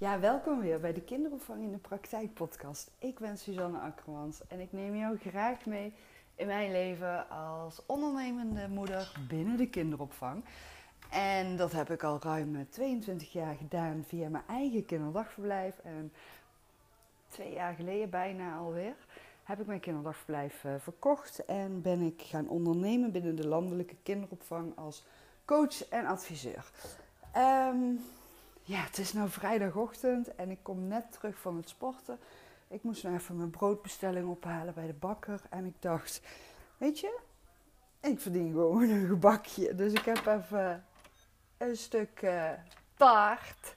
Ja, 0.00 0.20
welkom 0.20 0.60
weer 0.60 0.80
bij 0.80 0.92
de 0.92 1.00
Kinderopvang 1.00 1.62
in 1.62 1.70
de 1.70 1.78
Praktijk 1.78 2.34
podcast. 2.34 2.90
Ik 2.98 3.18
ben 3.18 3.38
Suzanne 3.38 3.78
Akkermans 3.78 4.40
en 4.48 4.60
ik 4.60 4.72
neem 4.72 4.96
jou 4.96 5.18
graag 5.18 5.66
mee 5.66 5.92
in 6.34 6.46
mijn 6.46 6.72
leven 6.72 7.30
als 7.30 7.82
ondernemende 7.86 8.68
moeder 8.68 9.12
binnen 9.28 9.56
de 9.56 9.68
kinderopvang. 9.68 10.44
En 11.10 11.56
dat 11.56 11.72
heb 11.72 11.90
ik 11.90 12.02
al 12.02 12.18
ruim 12.22 12.66
22 12.70 13.32
jaar 13.32 13.54
gedaan 13.54 14.04
via 14.06 14.28
mijn 14.28 14.44
eigen 14.48 14.84
kinderdagverblijf. 14.84 15.78
En 15.78 16.12
twee 17.28 17.52
jaar 17.52 17.74
geleden 17.74 18.10
bijna 18.10 18.56
alweer 18.56 18.96
heb 19.42 19.60
ik 19.60 19.66
mijn 19.66 19.80
kinderdagverblijf 19.80 20.64
uh, 20.64 20.72
verkocht 20.78 21.44
en 21.44 21.82
ben 21.82 22.00
ik 22.00 22.22
gaan 22.22 22.48
ondernemen 22.48 23.12
binnen 23.12 23.36
de 23.36 23.48
landelijke 23.48 23.96
kinderopvang 24.02 24.76
als 24.76 25.04
coach 25.44 25.88
en 25.88 26.06
adviseur. 26.06 26.70
Um, 27.36 28.00
ja, 28.68 28.80
het 28.80 28.98
is 28.98 29.12
nou 29.12 29.30
vrijdagochtend 29.30 30.34
en 30.34 30.50
ik 30.50 30.58
kom 30.62 30.88
net 30.88 31.12
terug 31.12 31.38
van 31.38 31.56
het 31.56 31.68
sporten. 31.68 32.18
Ik 32.68 32.82
moest 32.82 33.02
nou 33.02 33.16
even 33.16 33.36
mijn 33.36 33.50
broodbestelling 33.50 34.28
ophalen 34.28 34.74
bij 34.74 34.86
de 34.86 34.92
bakker. 34.92 35.40
En 35.50 35.64
ik 35.64 35.74
dacht, 35.78 36.20
weet 36.76 37.00
je, 37.00 37.18
ik 38.00 38.20
verdien 38.20 38.52
gewoon 38.52 38.88
een 38.88 39.06
gebakje. 39.06 39.74
Dus 39.74 39.92
ik 39.92 40.04
heb 40.04 40.26
even 40.26 40.84
een 41.56 41.76
stuk 41.76 42.22
uh, 42.22 42.50
taart, 42.96 43.74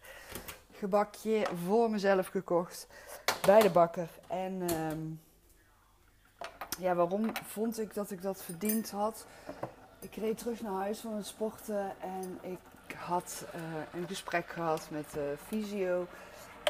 gebakje 0.72 1.48
voor 1.66 1.90
mezelf 1.90 2.27
gekocht 2.27 2.88
bij 3.46 3.62
de 3.62 3.70
bakker. 3.70 4.10
En 4.27 4.62
ehm, 4.70 5.02
ja, 6.80 6.96
waarom 6.96 7.32
vond 7.46 7.80
ik 7.80 7.94
dat 7.94 8.12
ik 8.12 8.21
dat 8.21 8.44
verdiend 8.44 8.91
had? 8.91 9.26
Ik 9.99 10.16
reed 10.16 10.38
terug 10.38 10.62
naar 10.62 10.82
huis 10.82 10.99
van 10.99 11.13
het 11.13 11.26
sporten 11.26 12.02
en 12.02 12.40
ik 12.41 12.60
had 13.02 13.46
uh, 13.55 13.62
een 13.94 14.08
gesprek 14.08 14.50
gehad 14.50 14.88
met 14.90 15.12
de 15.12 15.36
fysio. 15.48 16.08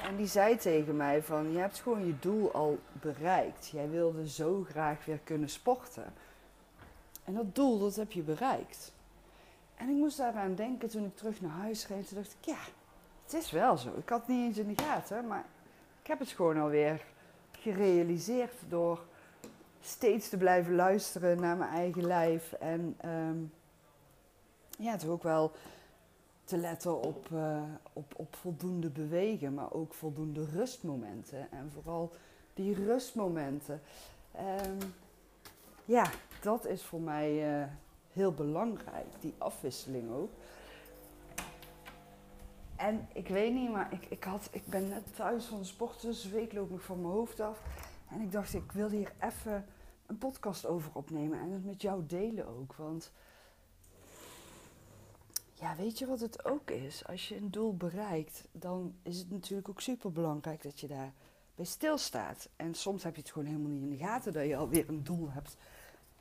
En 0.03 0.15
die 0.15 0.27
zei 0.27 0.57
tegen 0.57 0.95
mij 0.95 1.23
van, 1.23 1.51
je 1.51 1.57
hebt 1.57 1.79
gewoon 1.79 2.05
je 2.05 2.19
doel 2.19 2.51
al 2.51 2.79
bereikt. 2.91 3.67
Jij 3.67 3.89
wilde 3.89 4.29
zo 4.29 4.65
graag 4.69 5.05
weer 5.05 5.19
kunnen 5.23 5.49
sporten. 5.49 6.13
En 7.23 7.33
dat 7.33 7.55
doel, 7.55 7.79
dat 7.79 7.95
heb 7.95 8.11
je 8.11 8.21
bereikt. 8.21 8.93
En 9.75 9.89
ik 9.89 9.95
moest 9.95 10.17
daaraan 10.17 10.55
denken 10.55 10.89
toen 10.89 11.05
ik 11.05 11.15
terug 11.15 11.41
naar 11.41 11.51
huis 11.51 11.87
reed. 11.87 12.07
Toen 12.07 12.17
dacht 12.17 12.35
ik, 12.39 12.45
ja, 12.45 12.59
het 13.23 13.33
is 13.33 13.51
wel 13.51 13.77
zo. 13.77 13.89
Ik 13.97 14.09
had 14.09 14.19
het 14.19 14.27
niet 14.27 14.47
eens 14.47 14.57
in 14.57 14.73
de 14.75 14.83
gaten, 14.83 15.27
maar 15.27 15.45
ik 16.01 16.07
heb 16.07 16.19
het 16.19 16.29
gewoon 16.29 16.57
alweer 16.57 17.05
gerealiseerd 17.51 18.53
door 18.67 18.99
steeds 19.81 20.29
te 20.29 20.37
blijven 20.37 20.75
luisteren 20.75 21.39
naar 21.39 21.57
mijn 21.57 21.71
eigen 21.71 22.05
lijf. 22.05 22.51
En 22.51 22.97
um, 23.05 23.53
ja, 24.77 24.97
toch 24.97 25.09
ook 25.09 25.23
wel 25.23 25.51
te 26.51 26.57
letten 26.57 27.01
op, 27.01 27.29
uh, 27.33 27.63
op, 27.93 28.13
op 28.15 28.35
voldoende 28.35 28.89
bewegen, 28.89 29.53
maar 29.53 29.73
ook 29.73 29.93
voldoende 29.93 30.45
rustmomenten. 30.45 31.51
En 31.51 31.71
vooral 31.73 32.11
die 32.53 32.73
rustmomenten. 32.73 33.81
Um, 34.67 34.93
ja, 35.85 36.09
dat 36.41 36.65
is 36.65 36.83
voor 36.83 37.01
mij 37.01 37.59
uh, 37.61 37.67
heel 38.13 38.31
belangrijk, 38.31 39.05
die 39.19 39.33
afwisseling 39.37 40.11
ook. 40.11 40.29
En 42.75 43.07
ik 43.13 43.27
weet 43.27 43.53
niet, 43.53 43.71
maar 43.71 43.93
ik, 43.93 44.05
ik, 44.05 44.23
had, 44.23 44.49
ik 44.51 44.65
ben 44.65 44.89
net 44.89 45.15
thuis 45.15 45.45
van 45.45 45.61
de 45.61 45.89
dus 46.01 46.29
week 46.29 46.53
loop 46.53 46.71
ik 46.71 46.81
van 46.81 47.01
mijn 47.01 47.13
hoofd 47.13 47.39
af. 47.39 47.61
En 48.09 48.21
ik 48.21 48.31
dacht, 48.31 48.53
ik 48.53 48.71
wil 48.71 48.89
hier 48.89 49.13
even 49.19 49.65
een 50.05 50.17
podcast 50.17 50.65
over 50.65 50.91
opnemen 50.93 51.39
en 51.39 51.51
het 51.51 51.65
met 51.65 51.81
jou 51.81 52.05
delen 52.05 52.47
ook. 52.47 52.75
Want 52.75 53.11
ja, 55.61 55.75
weet 55.75 55.99
je 55.99 56.05
wat 56.05 56.19
het 56.19 56.45
ook 56.45 56.71
is? 56.71 57.05
Als 57.07 57.27
je 57.27 57.35
een 57.35 57.51
doel 57.51 57.75
bereikt, 57.77 58.43
dan 58.51 58.95
is 59.03 59.17
het 59.17 59.29
natuurlijk 59.29 59.69
ook 59.69 59.81
super 59.81 60.11
belangrijk 60.11 60.61
dat 60.63 60.79
je 60.79 60.87
daar 60.87 61.13
bij 61.55 61.65
stilstaat. 61.65 62.49
En 62.55 62.73
soms 62.73 63.03
heb 63.03 63.15
je 63.15 63.21
het 63.21 63.31
gewoon 63.31 63.47
helemaal 63.47 63.69
niet 63.69 63.81
in 63.81 63.89
de 63.89 64.03
gaten 64.05 64.33
dat 64.33 64.47
je 64.47 64.55
alweer 64.55 64.89
een 64.89 65.03
doel 65.03 65.31
hebt 65.31 65.57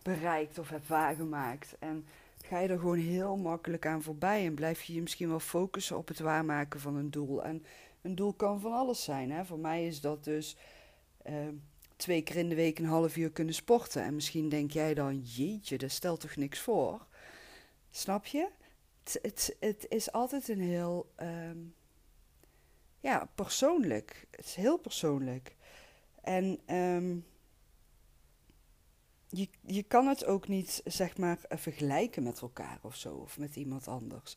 bereikt 0.02 0.58
of 0.58 0.68
hebt 0.68 0.88
waargemaakt. 0.88 1.76
En 1.78 2.06
ga 2.44 2.58
je 2.58 2.68
er 2.68 2.78
gewoon 2.78 2.98
heel 2.98 3.36
makkelijk 3.36 3.86
aan 3.86 4.02
voorbij 4.02 4.46
en 4.46 4.54
blijf 4.54 4.82
je 4.82 4.94
je 4.94 5.00
misschien 5.00 5.28
wel 5.28 5.40
focussen 5.40 5.96
op 5.96 6.08
het 6.08 6.18
waarmaken 6.18 6.80
van 6.80 6.96
een 6.96 7.10
doel. 7.10 7.44
En 7.44 7.64
een 8.02 8.14
doel 8.14 8.32
kan 8.32 8.60
van 8.60 8.72
alles 8.72 9.04
zijn. 9.04 9.30
Hè? 9.30 9.44
Voor 9.44 9.58
mij 9.58 9.86
is 9.86 10.00
dat 10.00 10.24
dus 10.24 10.56
uh, 11.26 11.34
twee 11.96 12.22
keer 12.22 12.36
in 12.36 12.48
de 12.48 12.54
week 12.54 12.78
een 12.78 12.84
half 12.84 13.16
uur 13.16 13.30
kunnen 13.30 13.54
sporten. 13.54 14.02
En 14.02 14.14
misschien 14.14 14.48
denk 14.48 14.70
jij 14.70 14.94
dan, 14.94 15.18
jeetje, 15.18 15.78
dat 15.78 15.90
stelt 15.90 16.20
toch 16.20 16.36
niks 16.36 16.58
voor? 16.58 17.06
Snap 17.90 18.26
je? 18.26 18.48
Het, 19.02 19.56
het, 19.60 19.86
is 19.88 20.12
altijd 20.12 20.48
een 20.48 20.60
heel. 20.60 21.12
Um, 21.22 21.74
ja, 23.00 23.28
persoonlijk. 23.34 24.26
Het 24.30 24.44
is 24.44 24.54
heel 24.54 24.78
persoonlijk. 24.78 25.56
En 26.20 26.74
um, 26.76 27.26
je, 29.28 29.48
je 29.60 29.82
kan 29.82 30.06
het 30.06 30.24
ook 30.24 30.48
niet, 30.48 30.80
zeg 30.84 31.16
maar, 31.16 31.38
vergelijken 31.48 32.22
met 32.22 32.40
elkaar 32.40 32.78
of 32.82 32.96
zo, 32.96 33.14
of 33.14 33.38
met 33.38 33.56
iemand 33.56 33.88
anders. 33.88 34.36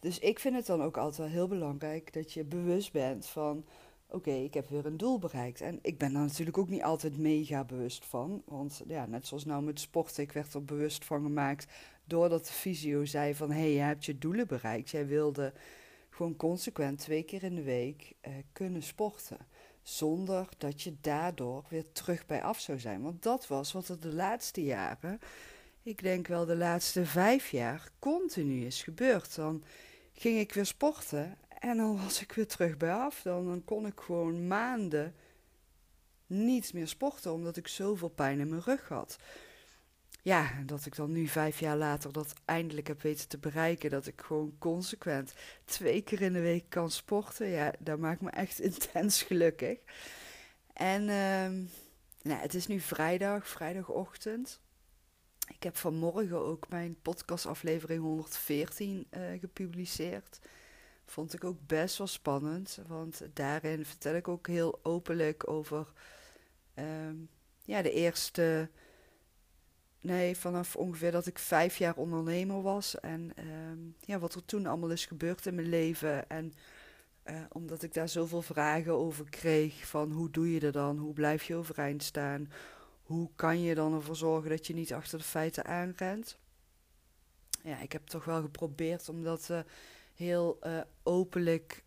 Dus 0.00 0.18
ik 0.18 0.38
vind 0.38 0.54
het 0.54 0.66
dan 0.66 0.82
ook 0.82 0.96
altijd 0.96 1.18
wel 1.18 1.26
heel 1.26 1.48
belangrijk 1.48 2.12
dat 2.12 2.32
je 2.32 2.44
bewust 2.44 2.92
bent 2.92 3.26
van: 3.26 3.64
oké, 4.08 4.30
ik 4.30 4.54
heb 4.54 4.68
weer 4.68 4.86
een 4.86 4.96
doel 4.96 5.18
bereikt. 5.18 5.60
En 5.60 5.78
ik 5.82 5.98
ben 5.98 6.12
daar 6.12 6.22
natuurlijk 6.22 6.58
ook 6.58 6.68
niet 6.68 6.82
altijd 6.82 7.18
mega 7.18 7.64
bewust 7.64 8.04
van. 8.04 8.42
Want 8.46 8.82
ja, 8.86 9.06
net 9.06 9.26
zoals 9.26 9.44
nou 9.44 9.62
met 9.62 9.80
sporten, 9.80 10.22
ik 10.22 10.32
werd 10.32 10.54
er 10.54 10.64
bewust 10.64 11.04
van 11.04 11.22
gemaakt 11.22 11.66
doordat 12.12 12.46
de 12.46 12.52
fysio 12.52 13.04
zei 13.04 13.34
van... 13.34 13.50
hé, 13.50 13.60
hey, 13.60 13.72
je 13.72 13.80
hebt 13.80 14.04
je 14.04 14.18
doelen 14.18 14.46
bereikt. 14.46 14.90
Jij 14.90 15.06
wilde 15.06 15.52
gewoon 16.10 16.36
consequent 16.36 16.98
twee 16.98 17.22
keer 17.22 17.42
in 17.42 17.54
de 17.54 17.62
week 17.62 18.12
uh, 18.28 18.34
kunnen 18.52 18.82
sporten. 18.82 19.38
Zonder 19.82 20.48
dat 20.58 20.82
je 20.82 20.94
daardoor 21.00 21.64
weer 21.68 21.92
terug 21.92 22.26
bij 22.26 22.42
af 22.42 22.60
zou 22.60 22.78
zijn. 22.78 23.02
Want 23.02 23.22
dat 23.22 23.46
was 23.46 23.72
wat 23.72 23.88
er 23.88 24.00
de 24.00 24.12
laatste 24.12 24.64
jaren, 24.64 25.20
ik 25.82 26.02
denk 26.02 26.26
wel 26.26 26.44
de 26.44 26.56
laatste 26.56 27.06
vijf 27.06 27.50
jaar, 27.50 27.90
continu 27.98 28.64
is 28.64 28.82
gebeurd. 28.82 29.34
Dan 29.34 29.64
ging 30.12 30.38
ik 30.38 30.52
weer 30.52 30.66
sporten 30.66 31.38
en 31.58 31.76
dan 31.76 31.96
was 32.02 32.22
ik 32.22 32.32
weer 32.32 32.46
terug 32.46 32.76
bij 32.76 32.92
af. 32.92 33.22
Dan, 33.22 33.46
dan 33.46 33.64
kon 33.64 33.86
ik 33.86 34.00
gewoon 34.00 34.46
maanden 34.46 35.14
niet 36.26 36.72
meer 36.72 36.88
sporten, 36.88 37.32
omdat 37.32 37.56
ik 37.56 37.68
zoveel 37.68 38.08
pijn 38.08 38.40
in 38.40 38.48
mijn 38.48 38.62
rug 38.62 38.88
had 38.88 39.18
ja, 40.22 40.62
dat 40.66 40.86
ik 40.86 40.96
dan 40.96 41.12
nu 41.12 41.26
vijf 41.26 41.60
jaar 41.60 41.76
later 41.76 42.12
dat 42.12 42.34
eindelijk 42.44 42.86
heb 42.86 43.02
weten 43.02 43.28
te 43.28 43.38
bereiken. 43.38 43.90
Dat 43.90 44.06
ik 44.06 44.20
gewoon 44.20 44.54
consequent 44.58 45.34
twee 45.64 46.02
keer 46.02 46.20
in 46.20 46.32
de 46.32 46.40
week 46.40 46.64
kan 46.68 46.90
sporten. 46.90 47.48
Ja, 47.48 47.72
dat 47.78 47.98
maakt 47.98 48.20
me 48.20 48.30
echt 48.30 48.60
intens 48.70 49.22
gelukkig. 49.22 49.78
En 50.72 51.02
uh, 51.02 51.68
nou, 52.22 52.40
het 52.40 52.54
is 52.54 52.66
nu 52.66 52.80
vrijdag, 52.80 53.48
vrijdagochtend. 53.48 54.60
Ik 55.48 55.62
heb 55.62 55.76
vanmorgen 55.76 56.38
ook 56.38 56.68
mijn 56.68 56.96
podcastaflevering 57.02 58.02
114 58.02 59.06
uh, 59.10 59.40
gepubliceerd. 59.40 60.38
Vond 61.04 61.34
ik 61.34 61.44
ook 61.44 61.66
best 61.66 61.98
wel 61.98 62.06
spannend, 62.06 62.78
want 62.86 63.22
daarin 63.32 63.84
vertel 63.84 64.14
ik 64.14 64.28
ook 64.28 64.46
heel 64.46 64.80
openlijk 64.82 65.48
over 65.48 65.92
uh, 66.78 66.84
ja, 67.64 67.82
de 67.82 67.92
eerste 67.92 68.68
Nee, 70.02 70.36
vanaf 70.36 70.76
ongeveer 70.76 71.10
dat 71.10 71.26
ik 71.26 71.38
vijf 71.38 71.76
jaar 71.76 71.96
ondernemer 71.96 72.62
was. 72.62 73.00
En 73.00 73.32
ehm, 73.36 73.78
ja, 74.00 74.18
wat 74.18 74.34
er 74.34 74.44
toen 74.44 74.66
allemaal 74.66 74.90
is 74.90 75.06
gebeurd 75.06 75.46
in 75.46 75.54
mijn 75.54 75.68
leven. 75.68 76.28
En 76.28 76.52
uh, 77.24 77.40
omdat 77.52 77.82
ik 77.82 77.94
daar 77.94 78.08
zoveel 78.08 78.42
vragen 78.42 78.92
over 78.92 79.24
kreeg. 79.30 79.86
Van 79.86 80.12
hoe 80.12 80.30
doe 80.30 80.52
je 80.52 80.60
dat 80.60 80.72
dan? 80.72 80.98
Hoe 80.98 81.12
blijf 81.12 81.44
je 81.44 81.54
overeind 81.54 82.02
staan? 82.02 82.52
Hoe 83.02 83.30
kan 83.36 83.60
je 83.60 83.74
dan 83.74 83.94
ervoor 83.94 84.16
zorgen 84.16 84.50
dat 84.50 84.66
je 84.66 84.74
niet 84.74 84.92
achter 84.92 85.18
de 85.18 85.24
feiten 85.24 85.64
aanrent? 85.64 86.38
Ja, 87.62 87.80
ik 87.80 87.92
heb 87.92 88.06
toch 88.06 88.24
wel 88.24 88.42
geprobeerd 88.42 89.08
om 89.08 89.22
dat 89.22 89.48
uh, 89.50 89.60
heel 90.14 90.58
uh, 90.62 90.80
openlijk 91.02 91.84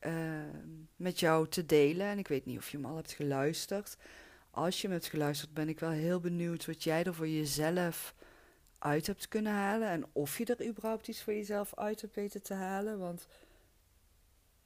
met 0.95 1.19
jou 1.19 1.47
te 1.47 1.65
delen. 1.65 2.07
En 2.07 2.17
ik 2.17 2.27
weet 2.27 2.45
niet 2.45 2.57
of 2.57 2.69
je 2.69 2.77
hem 2.77 2.85
al 2.85 2.95
hebt 2.95 3.11
geluisterd 3.11 3.97
als 4.55 4.81
je 4.81 4.87
me 4.87 4.93
hebt 4.93 5.07
geluisterd, 5.07 5.53
ben 5.53 5.69
ik 5.69 5.79
wel 5.79 5.89
heel 5.89 6.19
benieuwd 6.19 6.65
wat 6.65 6.83
jij 6.83 7.03
er 7.03 7.13
voor 7.13 7.27
jezelf 7.27 8.15
uit 8.79 9.07
hebt 9.07 9.27
kunnen 9.27 9.53
halen. 9.53 9.89
En 9.89 10.05
of 10.11 10.37
je 10.37 10.45
er 10.45 10.67
überhaupt 10.67 11.07
iets 11.07 11.23
voor 11.23 11.33
jezelf 11.33 11.75
uit 11.75 12.01
hebt 12.01 12.15
weten 12.15 12.41
te 12.41 12.53
halen. 12.53 12.99
Want 12.99 13.27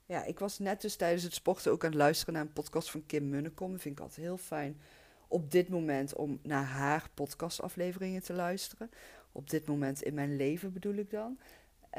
ja, 0.06 0.24
ik 0.24 0.38
was 0.38 0.58
net 0.58 0.80
dus 0.80 0.96
tijdens 0.96 1.22
het 1.22 1.34
sporten 1.34 1.72
ook 1.72 1.84
aan 1.84 1.90
het 1.90 1.98
luisteren 1.98 2.34
naar 2.34 2.42
een 2.42 2.52
podcast 2.52 2.90
van 2.90 3.06
Kim 3.06 3.28
Munnekom. 3.28 3.72
Dat 3.72 3.80
vind 3.80 3.98
ik 3.98 4.02
altijd 4.02 4.26
heel 4.26 4.36
fijn 4.36 4.80
op 5.28 5.50
dit 5.50 5.68
moment 5.68 6.14
om 6.14 6.38
naar 6.42 6.64
haar 6.64 7.10
podcastafleveringen 7.14 8.22
te 8.22 8.32
luisteren. 8.32 8.90
Op 9.32 9.50
dit 9.50 9.66
moment 9.66 10.02
in 10.02 10.14
mijn 10.14 10.36
leven 10.36 10.72
bedoel 10.72 10.94
ik 10.94 11.10
dan. 11.10 11.38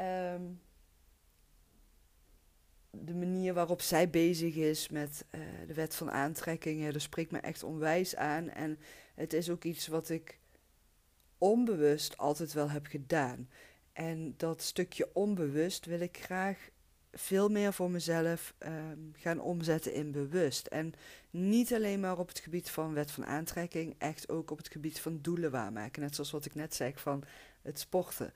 Um, 0.00 0.60
de 2.98 3.14
manier 3.14 3.54
waarop 3.54 3.80
zij 3.80 4.10
bezig 4.10 4.54
is 4.54 4.88
met 4.88 5.24
uh, 5.30 5.40
de 5.66 5.74
wet 5.74 5.94
van 5.94 6.10
aantrekking, 6.10 6.90
dat 6.90 7.02
spreekt 7.02 7.30
me 7.30 7.38
echt 7.38 7.62
onwijs 7.62 8.16
aan. 8.16 8.48
En 8.48 8.78
het 9.14 9.32
is 9.32 9.50
ook 9.50 9.64
iets 9.64 9.86
wat 9.86 10.08
ik 10.08 10.38
onbewust 11.38 12.16
altijd 12.16 12.52
wel 12.52 12.70
heb 12.70 12.86
gedaan. 12.86 13.48
En 13.92 14.34
dat 14.36 14.62
stukje 14.62 15.10
onbewust 15.12 15.86
wil 15.86 16.00
ik 16.00 16.18
graag 16.18 16.70
veel 17.12 17.48
meer 17.48 17.72
voor 17.72 17.90
mezelf 17.90 18.54
ehm, 18.58 18.98
gaan 19.12 19.40
omzetten 19.40 19.94
in 19.94 20.12
bewust. 20.12 20.66
En 20.66 20.94
niet 21.30 21.74
alleen 21.74 22.00
maar 22.00 22.18
op 22.18 22.28
het 22.28 22.38
gebied 22.38 22.70
van 22.70 22.94
wet 22.94 23.10
van 23.10 23.26
aantrekking, 23.26 23.94
echt 23.98 24.28
ook 24.28 24.50
op 24.50 24.58
het 24.58 24.68
gebied 24.68 25.00
van 25.00 25.18
doelen 25.22 25.50
waarmaken. 25.50 26.02
Net 26.02 26.14
zoals 26.14 26.30
wat 26.30 26.44
ik 26.44 26.54
net 26.54 26.74
zei 26.74 26.92
van 26.94 27.24
het 27.62 27.78
sporten. 27.78 28.32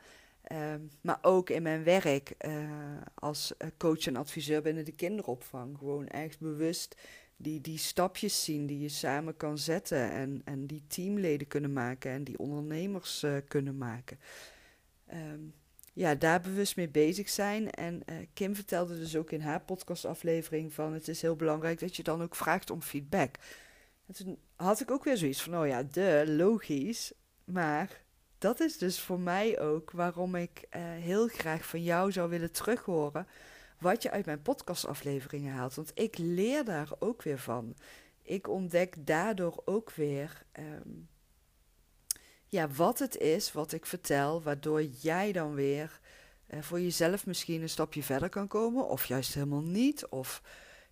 Ehm, 0.46 0.80
maar 1.00 1.18
ook 1.22 1.50
in 1.50 1.62
mijn 1.62 1.84
werk 1.84 2.34
uh, 2.46 2.70
als 3.14 3.52
coach 3.76 4.06
en 4.06 4.16
adviseur 4.16 4.62
binnen 4.62 4.84
de 4.84 4.92
kinderopvang. 4.92 5.78
Gewoon 5.78 6.08
echt 6.08 6.38
bewust 6.38 6.96
die, 7.36 7.60
die 7.60 7.78
stapjes 7.78 8.44
zien 8.44 8.66
die 8.66 8.78
je 8.78 8.88
samen 8.88 9.36
kan 9.36 9.58
zetten. 9.58 10.10
En, 10.10 10.42
en 10.44 10.66
die 10.66 10.84
teamleden 10.86 11.46
kunnen 11.46 11.72
maken 11.72 12.10
en 12.10 12.24
die 12.24 12.38
ondernemers 12.38 13.22
uh, 13.22 13.36
kunnen 13.48 13.78
maken. 13.78 14.18
Um, 15.12 15.54
ja, 15.92 16.14
daar 16.14 16.40
bewust 16.40 16.76
mee 16.76 16.88
bezig 16.88 17.28
zijn. 17.28 17.70
En 17.70 18.02
Kim 18.32 18.54
vertelde 18.54 18.98
dus 18.98 19.16
ook 19.16 19.30
in 19.30 19.40
haar 19.40 19.60
podcastaflevering 19.60 20.72
van 20.72 20.92
het 20.92 21.08
is 21.08 21.22
heel 21.22 21.36
belangrijk 21.36 21.80
dat 21.80 21.96
je 21.96 22.02
dan 22.02 22.22
ook 22.22 22.34
vraagt 22.34 22.70
om 22.70 22.82
feedback. 22.82 23.36
En 24.06 24.14
toen 24.14 24.38
had 24.56 24.80
ik 24.80 24.90
ook 24.90 25.04
weer 25.04 25.16
zoiets 25.16 25.42
van, 25.42 25.58
oh 25.58 25.66
ja, 25.66 25.82
de 25.82 26.24
logisch. 26.26 27.12
Maar 27.44 28.04
dat 28.46 28.60
is 28.60 28.78
dus 28.78 29.00
voor 29.00 29.20
mij 29.20 29.60
ook 29.60 29.90
waarom 29.90 30.34
ik 30.34 30.66
uh, 30.76 30.82
heel 30.82 31.28
graag 31.28 31.66
van 31.66 31.82
jou 31.82 32.12
zou 32.12 32.30
willen 32.30 32.52
terughoren 32.52 33.26
wat 33.78 34.02
je 34.02 34.10
uit 34.10 34.26
mijn 34.26 34.42
podcastafleveringen 34.42 35.52
haalt. 35.52 35.74
Want 35.74 35.90
ik 35.94 36.18
leer 36.18 36.64
daar 36.64 36.88
ook 36.98 37.22
weer 37.22 37.38
van. 37.38 37.76
Ik 38.22 38.48
ontdek 38.48 39.06
daardoor 39.06 39.62
ook 39.64 39.90
weer 39.90 40.42
um, 40.58 41.08
ja, 42.48 42.68
wat 42.68 42.98
het 42.98 43.16
is 43.16 43.52
wat 43.52 43.72
ik 43.72 43.86
vertel, 43.86 44.42
waardoor 44.42 44.82
jij 44.82 45.32
dan 45.32 45.54
weer 45.54 46.00
uh, 46.48 46.62
voor 46.62 46.80
jezelf 46.80 47.26
misschien 47.26 47.62
een 47.62 47.68
stapje 47.68 48.02
verder 48.02 48.28
kan 48.28 48.48
komen, 48.48 48.88
of 48.88 49.04
juist 49.06 49.34
helemaal 49.34 49.62
niet. 49.62 50.06
Of 50.06 50.42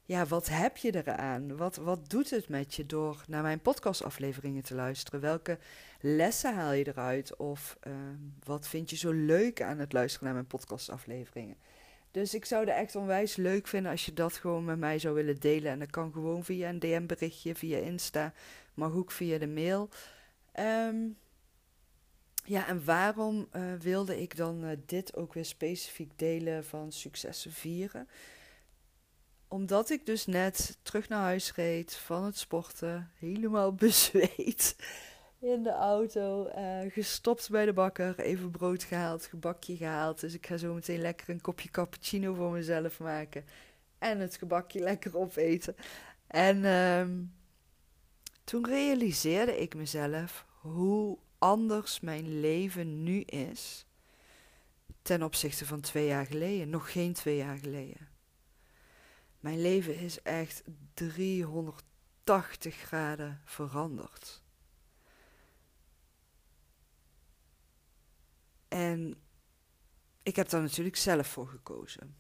ja, 0.05 0.27
wat 0.27 0.49
heb 0.49 0.77
je 0.77 0.95
eraan? 0.95 1.56
Wat, 1.56 1.77
wat 1.77 2.11
doet 2.11 2.31
het 2.31 2.49
met 2.49 2.75
je 2.75 2.87
door 2.87 3.25
naar 3.29 3.43
mijn 3.43 3.61
podcastafleveringen 3.61 4.62
te 4.62 4.75
luisteren? 4.75 5.21
Welke 5.21 5.59
lessen 6.01 6.55
haal 6.55 6.73
je 6.73 6.89
eruit? 6.89 7.37
Of 7.37 7.77
uh, 7.87 7.93
wat 8.45 8.69
vind 8.69 8.91
je 8.91 8.97
zo 8.97 9.11
leuk 9.11 9.62
aan 9.62 9.79
het 9.79 9.93
luisteren 9.93 10.25
naar 10.25 10.35
mijn 10.35 10.47
podcastafleveringen? 10.47 11.56
Dus 12.11 12.35
ik 12.35 12.45
zou 12.45 12.65
het 12.65 12.75
echt 12.75 12.97
onwijs 12.97 13.37
leuk 13.37 13.67
vinden 13.67 13.91
als 13.91 14.06
je 14.06 14.12
dat 14.12 14.33
gewoon 14.33 14.65
met 14.65 14.79
mij 14.79 14.99
zou 14.99 15.15
willen 15.15 15.41
delen. 15.41 15.73
En 15.73 15.79
dat 15.79 15.91
kan 15.91 16.12
gewoon 16.12 16.45
via 16.45 16.69
een 16.69 16.79
DM-berichtje, 16.79 17.55
via 17.55 17.79
Insta, 17.79 18.33
maar 18.75 18.95
ook 18.95 19.11
via 19.11 19.39
de 19.39 19.47
mail. 19.47 19.89
Um, 20.61 21.17
ja, 22.45 22.67
en 22.67 22.85
waarom 22.85 23.49
uh, 23.53 23.62
wilde 23.81 24.21
ik 24.21 24.37
dan 24.37 24.65
uh, 24.65 24.71
dit 24.87 25.17
ook 25.17 25.35
weer 25.35 25.45
specifiek 25.45 26.11
delen 26.17 26.65
van 26.65 26.93
successen 26.93 27.53
vieren? 27.53 28.09
Omdat 29.55 29.91
ik 29.91 30.06
dus 30.06 30.27
net 30.27 30.79
terug 30.83 31.09
naar 31.09 31.21
huis 31.21 31.55
reed 31.55 31.95
van 31.95 32.25
het 32.25 32.39
sporten, 32.39 33.11
helemaal 33.19 33.75
bezweet 33.85 34.77
in 35.39 35.62
de 35.62 35.73
auto, 35.73 36.49
uh, 36.56 36.93
gestopt 36.93 37.51
bij 37.51 37.65
de 37.65 37.73
bakker, 37.73 38.19
even 38.19 38.51
brood 38.51 38.83
gehaald, 38.83 39.25
gebakje 39.27 39.77
gehaald. 39.77 40.21
Dus 40.21 40.35
ik 40.35 40.47
ga 40.47 40.56
zo 40.56 40.75
meteen 40.75 41.01
lekker 41.01 41.29
een 41.29 41.41
kopje 41.41 41.71
cappuccino 41.71 42.35
voor 42.35 42.51
mezelf 42.51 42.99
maken 42.99 43.45
en 43.99 44.19
het 44.19 44.37
gebakje 44.37 44.81
lekker 44.81 45.19
opeten. 45.19 45.77
En 46.27 46.56
uh, 46.56 47.27
toen 48.45 48.67
realiseerde 48.67 49.61
ik 49.61 49.75
mezelf 49.75 50.47
hoe 50.61 51.19
anders 51.39 52.01
mijn 52.01 52.41
leven 52.41 53.03
nu 53.03 53.21
is 53.21 53.87
ten 55.03 55.23
opzichte 55.23 55.67
van 55.67 55.81
twee 55.81 56.06
jaar 56.06 56.27
geleden, 56.27 56.71
nog 56.71 56.93
geen 56.93 57.12
twee 57.12 57.37
jaar 57.37 57.59
geleden. 57.59 58.13
Mijn 59.44 59.61
leven 59.61 59.96
is 59.96 60.23
echt 60.23 60.62
380 60.94 62.75
graden 62.75 63.41
veranderd. 63.44 64.43
En 68.69 69.14
ik 70.23 70.37
heb 70.37 70.49
daar 70.49 70.61
natuurlijk 70.62 70.96
zelf 70.96 71.26
voor 71.26 71.46
gekozen. 71.46 72.17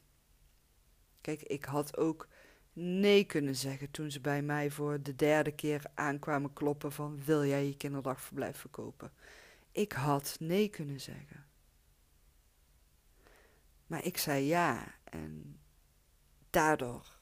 Kijk, 1.20 1.42
ik 1.42 1.64
had 1.64 1.96
ook 1.96 2.28
nee 2.72 3.24
kunnen 3.24 3.56
zeggen 3.56 3.90
toen 3.90 4.10
ze 4.10 4.20
bij 4.20 4.42
mij 4.42 4.70
voor 4.70 5.02
de 5.02 5.14
derde 5.14 5.52
keer 5.52 5.82
aankwamen 5.94 6.52
kloppen 6.52 6.92
van 6.92 7.24
wil 7.24 7.44
jij 7.44 7.66
je 7.66 7.76
kinderdagverblijf 7.76 8.56
verkopen? 8.56 9.12
Ik 9.70 9.92
had 9.92 10.36
nee 10.40 10.68
kunnen 10.68 11.00
zeggen. 11.00 11.46
Maar 13.86 14.04
ik 14.04 14.18
zei 14.18 14.44
ja 14.44 14.94
en 15.04 15.58
daardoor 16.50 17.13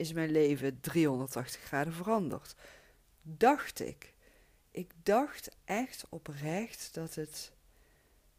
is 0.00 0.12
mijn 0.12 0.30
leven 0.30 0.80
380 0.80 1.60
graden 1.60 1.92
veranderd. 1.92 2.54
Dacht 3.22 3.80
ik. 3.80 4.14
Ik 4.70 4.92
dacht 5.02 5.56
echt 5.64 6.06
oprecht 6.08 6.94
dat 6.94 7.14
het 7.14 7.52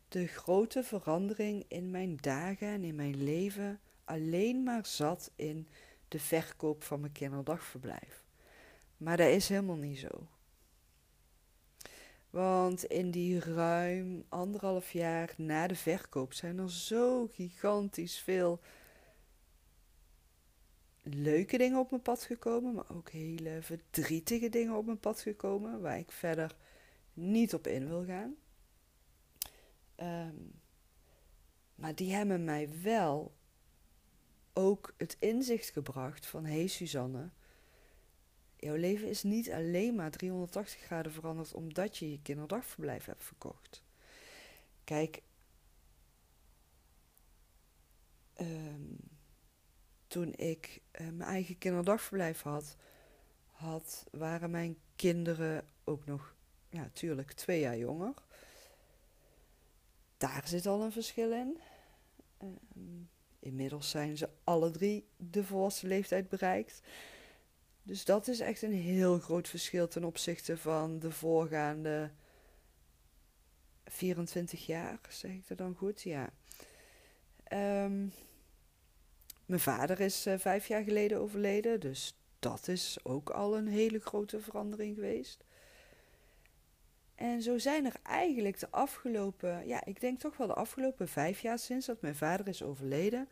de 0.07 0.27
grote 0.27 0.83
verandering 0.83 1.65
in 1.67 1.91
mijn 1.91 2.17
dagen 2.17 2.67
en 2.67 2.83
in 2.83 2.95
mijn 2.95 3.23
leven 3.23 3.79
alleen 4.03 4.63
maar 4.63 4.85
zat 4.85 5.31
in 5.35 5.67
de 6.07 6.19
verkoop 6.19 6.83
van 6.83 6.99
mijn 6.99 7.11
kinderdagverblijf. 7.11 8.25
Maar 8.97 9.17
dat 9.17 9.29
is 9.29 9.49
helemaal 9.49 9.75
niet 9.75 9.99
zo. 9.99 10.27
Want 12.29 12.83
in 12.83 13.11
die 13.11 13.39
ruim 13.39 14.25
anderhalf 14.29 14.91
jaar 14.91 15.33
na 15.37 15.67
de 15.67 15.75
verkoop 15.75 16.33
zijn 16.33 16.57
er 16.57 16.71
zo 16.71 17.27
gigantisch 17.27 18.19
veel 18.19 18.59
leuke 21.03 21.57
dingen 21.57 21.79
op 21.79 21.89
mijn 21.89 22.01
pad 22.01 22.23
gekomen, 22.23 22.73
maar 22.73 22.89
ook 22.89 23.09
hele 23.09 23.61
verdrietige 23.61 24.49
dingen 24.49 24.77
op 24.77 24.85
mijn 24.85 24.99
pad 24.99 25.21
gekomen, 25.21 25.81
waar 25.81 25.97
ik 25.97 26.11
verder 26.11 26.55
niet 27.13 27.53
op 27.53 27.67
in 27.67 27.87
wil 27.87 28.05
gaan. 28.05 28.35
Um, 29.97 30.59
maar 31.75 31.95
die 31.95 32.13
hebben 32.13 32.43
mij 32.43 32.69
wel 32.81 33.35
ook 34.53 34.93
het 34.97 35.17
inzicht 35.19 35.69
gebracht 35.69 36.25
van 36.25 36.45
hé 36.45 36.57
hey 36.57 36.67
Suzanne, 36.67 37.29
jouw 38.55 38.75
leven 38.75 39.09
is 39.09 39.23
niet 39.23 39.51
alleen 39.51 39.95
maar 39.95 40.11
380 40.11 40.81
graden 40.81 41.11
veranderd 41.11 41.53
omdat 41.53 41.97
je 41.97 42.11
je 42.11 42.21
kinderdagverblijf 42.21 43.05
hebt 43.05 43.23
verkocht. 43.23 43.83
Kijk, 44.83 45.21
um, 48.39 49.10
toen 50.11 50.33
ik 50.35 50.81
uh, 50.91 50.99
mijn 51.07 51.29
eigen 51.29 51.57
kinderdagverblijf 51.57 52.41
had, 52.41 52.75
had, 53.51 54.05
waren 54.11 54.51
mijn 54.51 54.77
kinderen 54.95 55.67
ook 55.83 56.05
nog, 56.05 56.35
ja, 56.69 56.89
tuurlijk, 56.93 57.31
twee 57.31 57.59
jaar 57.59 57.77
jonger. 57.77 58.13
Daar 60.17 60.47
zit 60.47 60.65
al 60.65 60.83
een 60.83 60.91
verschil 60.91 61.31
in. 61.31 61.59
Um, 62.41 63.09
Inmiddels 63.39 63.89
zijn 63.89 64.17
ze 64.17 64.29
alle 64.43 64.71
drie 64.71 65.07
de 65.17 65.43
volwassen 65.43 65.87
leeftijd 65.87 66.29
bereikt. 66.29 66.81
Dus 67.83 68.05
dat 68.05 68.27
is 68.27 68.39
echt 68.39 68.61
een 68.61 68.73
heel 68.73 69.19
groot 69.19 69.47
verschil 69.47 69.87
ten 69.87 70.03
opzichte 70.03 70.57
van 70.57 70.99
de 70.99 71.11
voorgaande 71.11 72.11
24 73.85 74.65
jaar, 74.65 74.99
zeg 75.09 75.31
ik 75.31 75.47
dat 75.47 75.57
dan 75.57 75.75
goed? 75.75 76.01
Ja. 76.01 76.29
Um, 77.83 78.13
mijn 79.51 79.63
vader 79.63 79.99
is 79.99 80.27
uh, 80.27 80.33
vijf 80.37 80.67
jaar 80.67 80.83
geleden 80.83 81.19
overleden, 81.19 81.79
dus 81.79 82.17
dat 82.39 82.67
is 82.67 82.97
ook 83.03 83.29
al 83.29 83.57
een 83.57 83.67
hele 83.67 83.99
grote 83.99 84.39
verandering 84.39 84.95
geweest. 84.95 85.43
En 87.15 87.41
zo 87.41 87.57
zijn 87.57 87.85
er 87.85 87.95
eigenlijk 88.03 88.59
de 88.59 88.67
afgelopen, 88.69 89.67
ja, 89.67 89.85
ik 89.85 89.99
denk 89.99 90.19
toch 90.19 90.37
wel 90.37 90.47
de 90.47 90.53
afgelopen 90.53 91.07
vijf 91.07 91.41
jaar 91.41 91.59
sinds 91.59 91.85
dat 91.85 92.01
mijn 92.01 92.15
vader 92.15 92.47
is 92.47 92.63
overleden, 92.63 93.29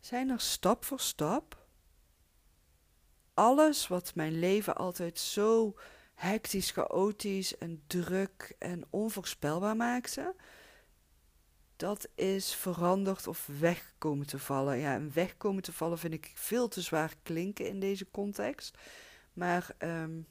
zijn 0.00 0.30
er 0.30 0.40
stap 0.40 0.84
voor 0.84 1.00
stap 1.00 1.66
alles 3.34 3.88
wat 3.88 4.14
mijn 4.14 4.38
leven 4.38 4.76
altijd 4.76 5.18
zo 5.18 5.76
hectisch, 6.14 6.70
chaotisch 6.70 7.58
en 7.58 7.82
druk 7.86 8.56
en 8.58 8.84
onvoorspelbaar 8.90 9.76
maakte, 9.76 10.34
dat 11.76 12.08
is 12.14 12.54
veranderd 12.54 13.26
of 13.26 13.48
wegkomen 13.58 14.26
te 14.26 14.38
vallen. 14.38 14.78
Ja, 14.78 14.94
en 14.94 15.10
wegkomen 15.14 15.62
te 15.62 15.72
vallen 15.72 15.98
vind 15.98 16.14
ik 16.14 16.32
veel 16.34 16.68
te 16.68 16.80
zwaar 16.80 17.14
klinken 17.22 17.68
in 17.68 17.80
deze 17.80 18.10
context. 18.10 18.78
Maar 19.32 19.74
um, 19.78 20.26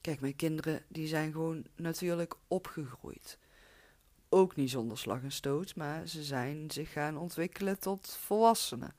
Kijk, 0.00 0.20
mijn 0.20 0.36
kinderen 0.36 0.82
die 0.88 1.06
zijn 1.06 1.32
gewoon 1.32 1.64
natuurlijk 1.76 2.34
opgegroeid. 2.48 3.38
Ook 4.28 4.56
niet 4.56 4.70
zonder 4.70 4.98
slag 4.98 5.22
en 5.22 5.32
stoot, 5.32 5.76
maar 5.76 6.06
ze 6.06 6.22
zijn 6.22 6.70
zich 6.70 6.92
gaan 6.92 7.16
ontwikkelen 7.16 7.78
tot 7.78 8.16
volwassenen. 8.20 8.94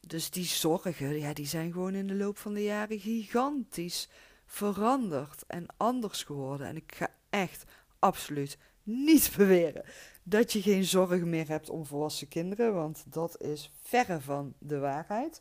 Dus 0.00 0.30
die 0.30 0.44
zorgen, 0.44 1.18
ja, 1.18 1.32
die 1.32 1.46
zijn 1.46 1.72
gewoon 1.72 1.94
in 1.94 2.06
de 2.06 2.14
loop 2.14 2.38
van 2.38 2.54
de 2.54 2.62
jaren 2.62 3.00
gigantisch 3.00 4.08
veranderd 4.46 5.46
en 5.46 5.66
anders 5.76 6.22
geworden. 6.22 6.66
En 6.66 6.76
ik 6.76 6.94
ga 6.94 7.14
echt 7.30 7.64
absoluut 7.98 8.58
niet 8.82 9.32
beweren 9.36 9.84
dat 10.22 10.52
je 10.52 10.62
geen 10.62 10.84
zorgen 10.84 11.28
meer 11.28 11.48
hebt 11.48 11.70
om 11.70 11.86
volwassen 11.86 12.28
kinderen, 12.28 12.74
want 12.74 13.04
dat 13.06 13.40
is 13.40 13.72
verre 13.82 14.20
van 14.20 14.54
de 14.58 14.78
waarheid 14.78 15.40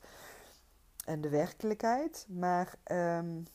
en 1.06 1.22
de 1.22 1.30
werkelijkheid. 1.30 2.26
Maar 2.30 2.76
um, 2.92 3.46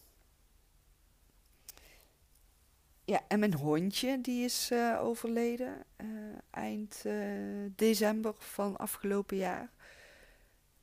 ja, 3.04 3.20
en 3.28 3.38
mijn 3.38 3.54
hondje 3.54 4.20
die 4.20 4.44
is 4.44 4.70
uh, 4.72 4.98
overleden 5.02 5.84
uh, 5.96 6.08
eind 6.50 7.02
uh, 7.06 7.70
december 7.76 8.34
van 8.38 8.76
afgelopen 8.76 9.36
jaar. 9.36 9.70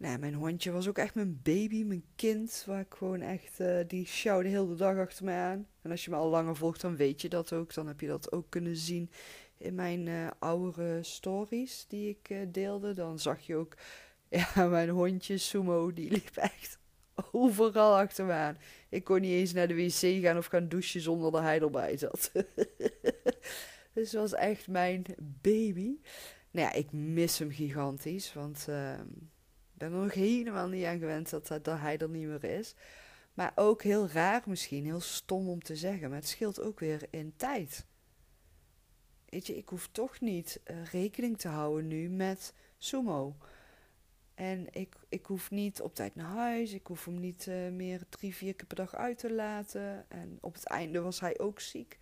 Nou, 0.04 0.20
mijn 0.20 0.34
hondje 0.34 0.72
was 0.72 0.88
ook 0.88 0.98
echt 0.98 1.16
mijn 1.16 1.40
baby, 1.44 1.84
mijn 1.84 2.04
kind, 2.16 2.64
waar 2.66 2.80
ik 2.80 2.94
gewoon 2.98 3.22
echt, 3.22 3.60
die 3.88 4.06
sjouwde 4.06 4.50
heel 4.50 4.68
de 4.68 4.76
dag 4.76 4.98
achter 4.98 5.26
mij 5.26 5.38
aan. 5.38 5.68
En 5.82 5.92
als 5.92 6.06
je 6.06 6.12
me 6.12 6.18
al 6.18 6.30
langer 6.30 6.56
volgt, 6.56 6.82
dan 6.82 6.96
weet 6.96 7.22
je 7.22 7.30
dat 7.30 7.54
ook. 7.54 7.74
Dan 7.74 7.88
heb 7.88 8.00
je 8.00 8.08
dat 8.08 8.32
ook 8.32 8.50
kunnen 8.50 8.76
zien 8.76 9.10
in 9.58 9.76
mijn 9.76 10.08
uh, 10.08 10.28
oudere 10.40 11.04
stories 11.04 11.86
die 11.88 12.10
ik 12.10 12.30
uh, 12.30 12.38
deelde. 12.52 12.94
Dan 12.94 13.20
zag 13.20 13.40
je 13.40 13.56
ook, 13.56 13.78
ja, 14.56 14.68
mijn 14.68 14.90
hondje 14.90 15.38
Sumo, 15.38 15.94
die 15.94 16.12
liep 16.12 16.36
echt 16.36 16.80
overal 17.32 17.98
achter 17.98 18.26
me 18.26 18.34
aan. 18.34 18.58
Ik 18.90 19.04
kon 19.04 19.22
niet 19.22 19.32
eens 19.32 19.54
naar 19.54 19.68
de 19.68 19.76
wc 19.76 20.24
gaan 20.24 20.38
of 20.38 20.46
gaan 20.46 20.70
douchen 20.70 21.02
zonder 21.02 21.32
dat 21.32 21.42
hij 21.42 21.60
erbij 21.60 21.98
zat. 21.98 22.32
dus 23.94 24.12
het 24.12 24.14
was 24.14 24.34
echt 24.34 24.68
mijn 24.68 25.06
baby. 25.42 25.96
Nou 26.52 26.68
ja, 26.68 26.74
ik 26.74 26.92
mis 26.92 27.40
hem 27.40 27.52
gigantisch, 27.52 28.34
want 28.34 28.68
ik 28.68 29.33
ben 29.90 30.00
er 30.00 30.04
nog 30.04 30.14
helemaal 30.14 30.68
niet 30.68 30.86
aan 30.86 31.00
gewend 31.00 31.30
dat, 31.30 31.48
dat 31.48 31.80
hij 31.80 31.98
er 31.98 32.10
niet 32.10 32.28
meer 32.28 32.44
is. 32.44 32.76
Maar 33.34 33.52
ook 33.56 33.84
heel 33.84 34.08
raar 34.08 34.44
misschien, 34.46 34.86
heel 34.86 35.00
stom 35.00 35.50
om 35.50 35.64
te 35.64 35.76
zeggen, 35.76 36.10
maar 36.10 36.18
het 36.18 36.28
scheelt 36.28 36.62
ook 36.62 36.80
weer 36.80 37.08
in 37.10 37.34
tijd. 37.36 37.86
Weet 39.30 39.48
je, 39.48 39.58
ik 39.58 39.70
hoef 39.70 39.90
toch 39.92 40.20
niet 40.20 40.62
uh, 40.66 40.86
rekening 40.86 41.38
te 41.38 41.48
houden 41.48 41.88
nu 41.88 42.10
met 42.10 42.54
Sumo. 42.78 43.36
En 44.34 44.68
ik, 44.72 44.96
ik 45.10 45.26
hoef 45.26 45.52
niet 45.52 45.82
op 45.82 45.96
tijd 45.96 46.16
naar 46.16 46.36
huis. 46.36 46.74
Ik 46.74 46.88
hoef 46.88 47.06
hem 47.06 47.20
niet 47.20 47.46
uh, 47.46 47.70
meer 47.70 48.02
drie, 48.10 48.36
vier 48.36 48.56
keer 48.56 48.68
per 48.68 48.76
dag 48.76 48.96
uit 48.96 49.18
te 49.18 49.34
laten. 49.34 50.10
En 50.10 50.38
op 50.42 50.54
het 50.54 50.64
einde 50.66 51.02
was 51.02 51.20
hij 51.20 51.40
ook 51.40 51.60
ziek. 51.60 52.00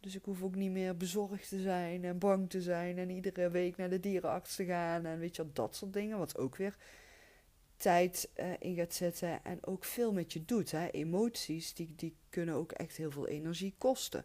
Dus 0.00 0.14
ik 0.14 0.24
hoef 0.24 0.42
ook 0.42 0.54
niet 0.54 0.70
meer 0.70 0.96
bezorgd 0.96 1.48
te 1.48 1.60
zijn 1.60 2.04
en 2.04 2.18
bang 2.18 2.50
te 2.50 2.62
zijn. 2.62 2.98
En 2.98 3.10
iedere 3.10 3.50
week 3.50 3.76
naar 3.76 3.90
de 3.90 4.00
dierenarts 4.00 4.56
te 4.56 4.64
gaan. 4.64 5.04
En 5.06 5.18
weet 5.18 5.36
je 5.36 5.52
dat 5.52 5.76
soort 5.76 5.92
dingen. 5.92 6.18
Wat 6.18 6.38
ook 6.38 6.56
weer 6.56 6.76
tijd 7.78 8.28
uh, 8.36 8.52
in 8.58 8.74
gaat 8.74 8.94
zetten. 8.94 9.44
En 9.44 9.66
ook 9.66 9.84
veel 9.84 10.12
met 10.12 10.32
je 10.32 10.44
doet. 10.44 10.70
Hè. 10.70 10.88
Emoties, 10.88 11.74
die, 11.74 11.94
die 11.96 12.16
kunnen 12.28 12.54
ook 12.54 12.72
echt 12.72 12.96
heel 12.96 13.10
veel 13.10 13.26
energie 13.26 13.74
kosten. 13.78 14.24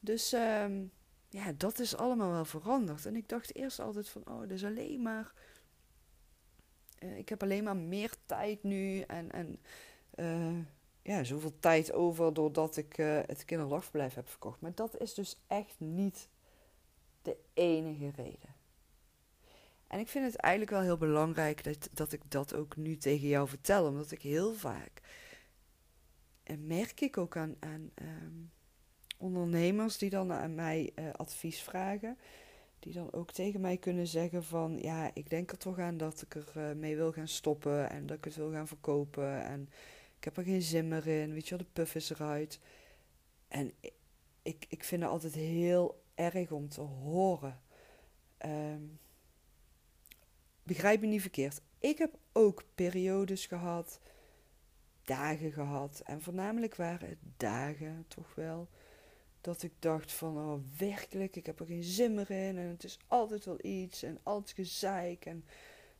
Dus 0.00 0.32
um, 0.32 0.90
ja, 1.28 1.52
dat 1.52 1.78
is 1.78 1.96
allemaal 1.96 2.30
wel 2.30 2.44
veranderd. 2.44 3.06
En 3.06 3.16
ik 3.16 3.28
dacht 3.28 3.54
eerst 3.54 3.78
altijd 3.78 4.08
van, 4.08 4.22
oh, 4.26 4.40
dat 4.40 4.50
is 4.50 4.64
alleen 4.64 5.02
maar 5.02 5.32
uh, 7.00 7.18
ik 7.18 7.28
heb 7.28 7.42
alleen 7.42 7.64
maar 7.64 7.76
meer 7.76 8.14
tijd 8.26 8.62
nu 8.62 9.00
en, 9.00 9.30
en 9.30 9.58
uh, 10.14 10.64
ja, 11.02 11.24
zoveel 11.24 11.58
tijd 11.60 11.92
over 11.92 12.34
doordat 12.34 12.76
ik 12.76 12.96
het 13.26 13.44
kinderdagverblijf 13.44 14.14
heb 14.14 14.28
verkocht. 14.28 14.60
Maar 14.60 14.74
dat 14.74 15.00
is 15.00 15.14
dus 15.14 15.36
echt 15.46 15.74
niet 15.78 16.28
de 17.22 17.36
enige 17.54 18.10
reden. 18.16 18.59
En 19.90 19.98
ik 19.98 20.08
vind 20.08 20.24
het 20.24 20.36
eigenlijk 20.36 20.72
wel 20.72 20.82
heel 20.82 20.96
belangrijk 20.96 21.64
dat, 21.64 21.88
dat 21.92 22.12
ik 22.12 22.22
dat 22.28 22.54
ook 22.54 22.76
nu 22.76 22.96
tegen 22.96 23.28
jou 23.28 23.48
vertel, 23.48 23.86
omdat 23.86 24.10
ik 24.10 24.22
heel 24.22 24.54
vaak, 24.54 25.00
en 26.42 26.66
merk 26.66 27.00
ik 27.00 27.18
ook 27.18 27.36
aan, 27.36 27.56
um, 27.62 28.50
ondernemers 29.16 29.98
die 29.98 30.10
dan 30.10 30.32
aan 30.32 30.54
mij 30.54 30.92
advies 31.12 31.62
vragen 31.62 32.18
die 32.80 32.92
dan 32.92 33.12
ook 33.12 33.32
tegen 33.32 33.60
mij 33.60 33.76
kunnen 33.76 34.06
zeggen 34.06 34.44
van 34.44 34.78
ja, 34.78 35.10
ik 35.14 35.30
denk 35.30 35.50
er 35.50 35.58
toch 35.58 35.78
aan 35.78 35.96
dat 35.96 36.22
ik 36.22 36.34
er 36.34 36.52
uh, 36.56 36.72
mee 36.76 36.96
wil 36.96 37.12
gaan 37.12 37.28
stoppen 37.28 37.90
en 37.90 38.06
dat 38.06 38.16
ik 38.16 38.24
het 38.24 38.36
wil 38.36 38.50
gaan 38.50 38.68
verkopen 38.68 39.44
en 39.44 39.68
ik 40.18 40.24
heb 40.24 40.36
er 40.36 40.42
geen 40.42 40.62
zin 40.62 40.88
meer 40.88 41.06
in, 41.06 41.32
weet 41.32 41.48
je 41.48 41.56
wel, 41.56 41.66
de 41.66 41.72
puff 41.72 41.94
is 41.94 42.10
eruit. 42.10 42.60
En 43.48 43.72
ik, 44.42 44.66
ik 44.68 44.84
vind 44.84 45.02
het 45.02 45.10
altijd 45.10 45.34
heel 45.34 46.02
erg 46.14 46.50
om 46.50 46.68
te 46.68 46.80
horen. 46.80 47.60
Um, 48.46 48.98
begrijp 50.74 51.00
me 51.00 51.06
niet 51.06 51.20
verkeerd. 51.20 51.60
Ik 51.78 51.98
heb 51.98 52.18
ook 52.32 52.64
periodes 52.74 53.46
gehad, 53.46 54.00
dagen 55.02 55.52
gehad. 55.52 56.02
En 56.04 56.22
voornamelijk 56.22 56.76
waren 56.76 57.08
het 57.08 57.18
dagen 57.36 58.04
toch 58.08 58.34
wel 58.34 58.68
dat 59.40 59.62
ik 59.62 59.72
dacht 59.78 60.12
van, 60.12 60.36
oh 60.36 60.60
werkelijk, 60.78 61.36
ik 61.36 61.46
heb 61.46 61.60
er 61.60 61.66
geen 61.66 61.82
zin 61.82 62.14
meer 62.14 62.30
in. 62.30 62.58
En 62.58 62.68
het 62.68 62.84
is 62.84 62.98
altijd 63.06 63.44
wel 63.44 63.58
iets 63.64 64.02
en 64.02 64.18
altijd 64.22 64.56
gezeik. 64.56 65.26
En 65.26 65.44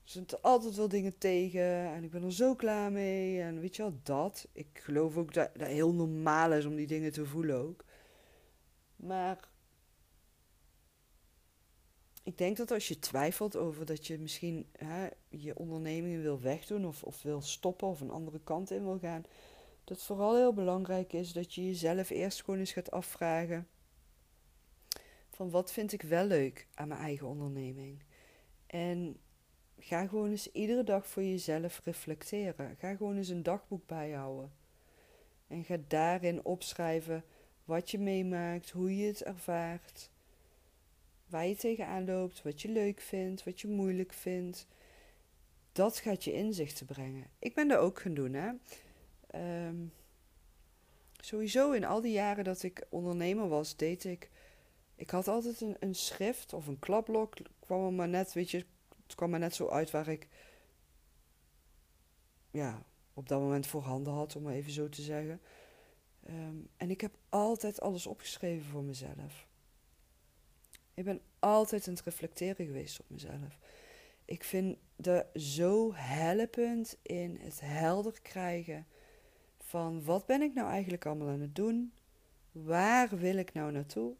er 0.04 0.10
zijn 0.10 0.26
altijd 0.40 0.74
wel 0.76 0.88
dingen 0.88 1.18
tegen. 1.18 1.92
En 1.92 2.04
ik 2.04 2.10
ben 2.10 2.22
er 2.22 2.32
zo 2.32 2.54
klaar 2.54 2.92
mee. 2.92 3.40
En 3.40 3.60
weet 3.60 3.76
je 3.76 3.82
wel, 3.82 3.98
dat. 4.02 4.48
Ik 4.52 4.68
geloof 4.72 5.16
ook 5.16 5.34
dat 5.34 5.50
dat 5.54 5.68
heel 5.68 5.94
normaal 5.94 6.52
is 6.52 6.64
om 6.64 6.76
die 6.76 6.86
dingen 6.86 7.12
te 7.12 7.26
voelen 7.26 7.56
ook. 7.56 7.84
Maar 8.96 9.48
ik 12.30 12.38
denk 12.38 12.56
dat 12.56 12.70
als 12.70 12.88
je 12.88 12.98
twijfelt 12.98 13.56
over 13.56 13.86
dat 13.86 14.06
je 14.06 14.18
misschien 14.18 14.66
hè, 14.78 15.08
je 15.28 15.56
ondernemingen 15.56 16.22
wil 16.22 16.40
wegdoen 16.40 16.86
of, 16.86 17.02
of 17.02 17.22
wil 17.22 17.40
stoppen 17.40 17.88
of 17.88 18.00
een 18.00 18.10
andere 18.10 18.40
kant 18.44 18.70
in 18.70 18.84
wil 18.84 18.98
gaan 18.98 19.24
dat 19.90 20.02
vooral 20.02 20.36
heel 20.36 20.52
belangrijk 20.52 21.12
is 21.12 21.32
dat 21.32 21.54
je 21.54 21.66
jezelf 21.66 22.10
eerst 22.10 22.42
gewoon 22.42 22.60
eens 22.60 22.72
gaat 22.72 22.90
afvragen: 22.90 23.68
van 25.30 25.50
wat 25.50 25.72
vind 25.72 25.92
ik 25.92 26.02
wel 26.02 26.24
leuk 26.24 26.66
aan 26.74 26.88
mijn 26.88 27.00
eigen 27.00 27.26
onderneming? 27.26 28.02
En 28.66 29.16
ga 29.78 30.06
gewoon 30.06 30.30
eens 30.30 30.52
iedere 30.52 30.84
dag 30.84 31.06
voor 31.06 31.22
jezelf 31.22 31.80
reflecteren. 31.84 32.76
Ga 32.78 32.94
gewoon 32.94 33.16
eens 33.16 33.28
een 33.28 33.42
dagboek 33.42 33.86
bijhouden. 33.86 34.52
En 35.46 35.64
ga 35.64 35.76
daarin 35.88 36.44
opschrijven 36.44 37.24
wat 37.64 37.90
je 37.90 37.98
meemaakt, 37.98 38.70
hoe 38.70 38.96
je 38.96 39.06
het 39.06 39.22
ervaart, 39.22 40.10
waar 41.30 41.46
je 41.46 41.56
tegenaan 41.56 42.04
loopt, 42.04 42.42
wat 42.42 42.62
je 42.62 42.68
leuk 42.68 43.00
vindt, 43.00 43.44
wat 43.44 43.60
je 43.60 43.68
moeilijk 43.68 44.12
vindt. 44.12 44.66
Dat 45.72 45.98
gaat 45.98 46.24
je 46.24 46.32
inzichten 46.32 46.86
brengen. 46.86 47.26
Ik 47.38 47.54
ben 47.54 47.68
dat 47.68 47.78
ook 47.78 48.00
gaan 48.00 48.14
doen, 48.14 48.32
hè. 48.32 48.50
Um, 49.66 49.92
sowieso 51.20 51.72
in 51.72 51.84
al 51.84 52.00
die 52.00 52.12
jaren 52.12 52.44
dat 52.44 52.62
ik 52.62 52.86
ondernemer 52.88 53.48
was, 53.48 53.76
deed 53.76 54.04
ik. 54.04 54.30
Ik 54.94 55.10
had 55.10 55.28
altijd 55.28 55.60
een, 55.60 55.76
een 55.80 55.94
schrift 55.94 56.52
of 56.52 56.66
een 56.66 56.78
klapblok. 56.78 57.36
kwam 57.58 57.84
er 57.86 57.92
maar 57.92 58.08
net, 58.08 58.32
weet 58.32 58.50
je, 58.50 58.64
het 59.06 59.14
kwam 59.14 59.30
maar 59.30 59.38
net 59.38 59.54
zo 59.54 59.68
uit 59.68 59.90
waar 59.90 60.08
ik. 60.08 60.28
Ja, 62.50 62.82
op 63.14 63.28
dat 63.28 63.40
moment 63.40 63.66
voorhanden 63.66 64.12
had, 64.12 64.36
om 64.36 64.42
maar 64.42 64.54
even 64.54 64.72
zo 64.72 64.88
te 64.88 65.02
zeggen. 65.02 65.40
Um, 66.28 66.68
en 66.76 66.90
ik 66.90 67.00
heb 67.00 67.14
altijd 67.28 67.80
alles 67.80 68.06
opgeschreven 68.06 68.66
voor 68.66 68.82
mezelf. 68.82 69.48
Ik 71.00 71.06
ben 71.06 71.20
altijd 71.38 71.88
aan 71.88 71.94
het 71.94 72.02
reflecteren 72.02 72.66
geweest 72.66 73.00
op 73.00 73.10
mezelf. 73.10 73.58
Ik 74.24 74.44
vind 74.44 74.78
dat 74.96 75.26
zo 75.34 75.94
helpend 75.94 76.96
in 77.02 77.38
het 77.40 77.60
helder 77.60 78.20
krijgen 78.22 78.86
van 79.58 80.04
wat 80.04 80.26
ben 80.26 80.42
ik 80.42 80.54
nou 80.54 80.68
eigenlijk 80.70 81.06
allemaal 81.06 81.28
aan 81.28 81.40
het 81.40 81.54
doen? 81.54 81.92
Waar 82.52 83.18
wil 83.18 83.36
ik 83.36 83.52
nou 83.52 83.72
naartoe? 83.72 84.14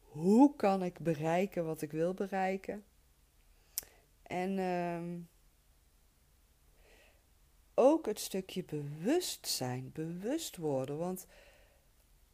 Hoe 0.00 0.56
kan 0.56 0.82
ik 0.82 0.98
bereiken 0.98 1.64
wat 1.64 1.82
ik 1.82 1.90
wil 1.90 2.14
bereiken? 2.14 2.84
En 4.22 4.58
uh, 4.58 5.20
ook 7.74 8.06
het 8.06 8.20
stukje 8.20 8.64
bewustzijn, 8.64 9.90
bewust 9.92 10.56
worden. 10.56 10.98
Want 10.98 11.26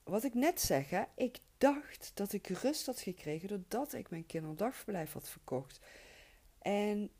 wat 0.02 0.24
ik 0.24 0.34
net 0.34 0.60
zeg, 0.60 0.90
hè, 0.90 1.02
ik 1.14 1.38
dacht 1.58 2.10
dat 2.14 2.32
ik 2.32 2.46
rust 2.46 2.86
had 2.86 3.00
gekregen 3.00 3.48
doordat 3.48 3.92
ik 3.92 4.10
mijn 4.10 4.26
kinderdagverblijf 4.26 5.12
had 5.12 5.28
verkocht. 5.28 5.80
En 6.58 7.10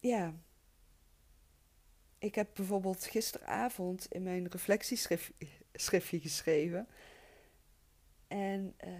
ja, 0.00 0.34
ik 2.18 2.34
heb 2.34 2.50
bijvoorbeeld 2.54 3.04
gisteravond 3.04 4.06
in 4.12 4.22
mijn 4.22 4.48
reflectieschriftje 4.48 6.20
geschreven. 6.20 6.88
En 8.28 8.74
uh, 8.84 8.90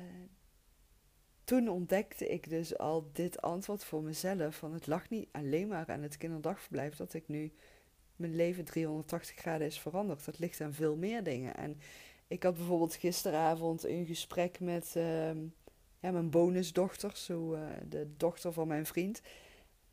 toen 1.45 1.69
ontdekte 1.69 2.28
ik 2.28 2.49
dus 2.49 2.78
al 2.78 3.11
dit 3.12 3.43
antwoord 3.43 3.85
voor 3.85 4.02
mezelf. 4.02 4.57
Van 4.57 4.73
het 4.73 4.87
lag 4.87 5.11
niet 5.11 5.28
alleen 5.33 5.69
maar 5.69 5.87
aan 5.87 6.02
het 6.02 6.17
kinderdagverblijf 6.17 6.97
dat 6.97 7.14
ik 7.14 7.28
nu 7.28 7.52
mijn 8.17 8.37
leven 8.37 8.64
380 8.64 9.37
graden 9.37 9.67
is 9.67 9.78
veranderd. 9.78 10.25
Dat 10.25 10.38
ligt 10.38 10.61
aan 10.61 10.75
veel 10.75 10.97
meer 10.97 11.23
dingen. 11.23 11.57
En 11.57 11.81
ik 12.29 12.43
had 12.43 12.55
bijvoorbeeld 12.55 12.95
gisteravond 12.95 13.85
een 13.85 14.07
gesprek 14.07 14.61
met 14.61 14.95
uh, 14.97 15.31
ja, 15.99 16.11
mijn 16.11 16.31
bonusdochter, 16.31 17.17
zo, 17.17 17.55
uh, 17.55 17.61
de 17.89 18.07
dochter 18.17 18.53
van 18.53 18.69
mijn 18.69 18.87
vriend. 18.87 19.21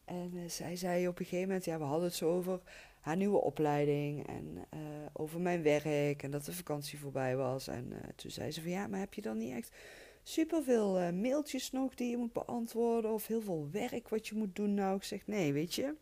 En 0.06 0.32
uh, 0.34 0.50
zij 0.50 0.76
zei 0.76 1.08
op 1.08 1.20
een 1.20 1.26
gegeven 1.26 1.48
moment, 1.48 1.66
ja, 1.66 1.78
we 1.78 1.84
hadden 1.84 2.08
het 2.08 2.16
zo 2.16 2.30
over 2.30 2.62
haar 3.00 3.16
nieuwe 3.16 3.42
opleiding 3.42 4.28
en 4.28 4.66
eh, 4.70 4.80
over 5.14 5.40
mijn 5.40 5.62
werk 5.62 6.24
en 6.24 6.32
dat 6.32 6.46
de 6.46 6.54
vakantie 6.54 7.00
voorbij 7.00 7.36
was. 7.36 7.68
En 7.68 7.94
toen 8.16 8.32
zei 8.32 8.52
ze 8.52 8.62
van 8.62 8.72
ja, 8.72 8.88
maar 8.88 9.00
heb 9.00 9.14
je 9.14 9.22
dan 9.22 9.38
niet 9.38 9.54
echt 9.54 9.76
superveel 10.24 11.14
mailtjes 11.14 11.72
nog 11.72 11.96
die 11.96 12.10
je 12.10 12.18
moet 12.18 12.34
beantwoorden 12.34 13.12
of 13.12 13.28
heel 13.28 13.42
veel 13.42 13.70
werk 13.72 14.10
wat 14.10 14.28
je 14.28 14.36
moet 14.36 14.56
doen? 14.56 14.74
Nou, 14.74 14.96
ik 14.96 15.04
zeg 15.04 15.28
nee, 15.28 15.54
weet 15.54 15.74
je. 15.74 15.96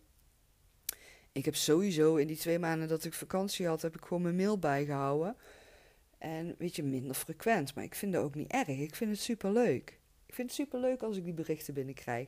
Ik 1.32 1.46
heb 1.46 1.56
sowieso 1.56 2.16
in 2.16 2.28
die 2.28 2.38
twee 2.38 2.60
maanden 2.60 2.88
dat 2.88 3.04
ik 3.04 3.14
vakantie 3.14 3.68
had, 3.68 3.82
heb 3.82 3.96
ik 3.96 4.06
gewoon 4.06 4.24
mijn 4.24 4.36
mail 4.36 4.60
bijgehouden. 4.60 5.36
En 6.24 6.56
weet 6.58 6.76
je, 6.76 6.84
minder 6.84 7.16
frequent. 7.16 7.76
Maar 7.76 7.84
ik 7.84 7.96
vind 7.96 8.14
het 8.14 8.24
ook 8.24 8.36
niet 8.36 8.52
erg. 8.52 8.68
Ik 8.68 8.96
vind 8.96 9.12
het 9.12 9.20
super 9.20 9.52
leuk. 9.52 10.00
Ik 10.26 10.34
vind 10.34 10.48
het 10.48 10.58
super 10.58 10.80
leuk 10.80 11.02
als 11.02 11.18
ik 11.18 11.24
die 11.24 11.34
berichten 11.34 11.74
binnenkrijg. 11.74 12.28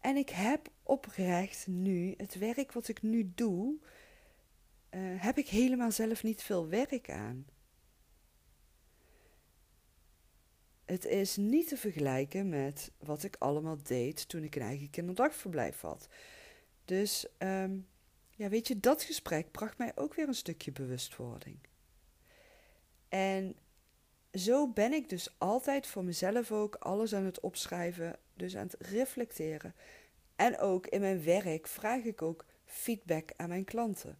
En 0.00 0.16
ik 0.16 0.28
heb 0.28 0.68
oprecht 0.82 1.66
nu 1.66 2.14
het 2.16 2.38
werk 2.38 2.72
wat 2.72 2.88
ik 2.88 3.02
nu 3.02 3.32
doe, 3.34 3.78
uh, 4.90 5.00
heb 5.22 5.38
ik 5.38 5.48
helemaal 5.48 5.92
zelf 5.92 6.22
niet 6.22 6.42
veel 6.42 6.68
werk 6.68 7.10
aan. 7.10 7.46
Het 10.84 11.04
is 11.04 11.36
niet 11.36 11.68
te 11.68 11.76
vergelijken 11.76 12.48
met 12.48 12.92
wat 12.98 13.22
ik 13.22 13.36
allemaal 13.38 13.82
deed 13.82 14.28
toen 14.28 14.42
ik 14.42 14.56
een 14.56 14.62
eigen 14.62 14.90
kinderdagverblijf 14.90 15.80
had. 15.80 16.08
Dus 16.84 17.26
um, 17.38 17.86
ja, 18.30 18.48
weet 18.48 18.68
je, 18.68 18.80
dat 18.80 19.02
gesprek 19.02 19.50
bracht 19.50 19.78
mij 19.78 19.92
ook 19.94 20.14
weer 20.14 20.28
een 20.28 20.34
stukje 20.34 20.72
bewustwording. 20.72 21.58
En 23.08 23.56
zo 24.32 24.68
ben 24.68 24.92
ik 24.92 25.08
dus 25.08 25.34
altijd 25.38 25.86
voor 25.86 26.04
mezelf 26.04 26.52
ook 26.52 26.74
alles 26.74 27.14
aan 27.14 27.24
het 27.24 27.40
opschrijven, 27.40 28.18
dus 28.34 28.56
aan 28.56 28.66
het 28.66 28.88
reflecteren. 28.88 29.74
En 30.36 30.58
ook 30.58 30.86
in 30.86 31.00
mijn 31.00 31.24
werk 31.24 31.66
vraag 31.66 32.02
ik 32.02 32.22
ook 32.22 32.44
feedback 32.64 33.30
aan 33.36 33.48
mijn 33.48 33.64
klanten. 33.64 34.18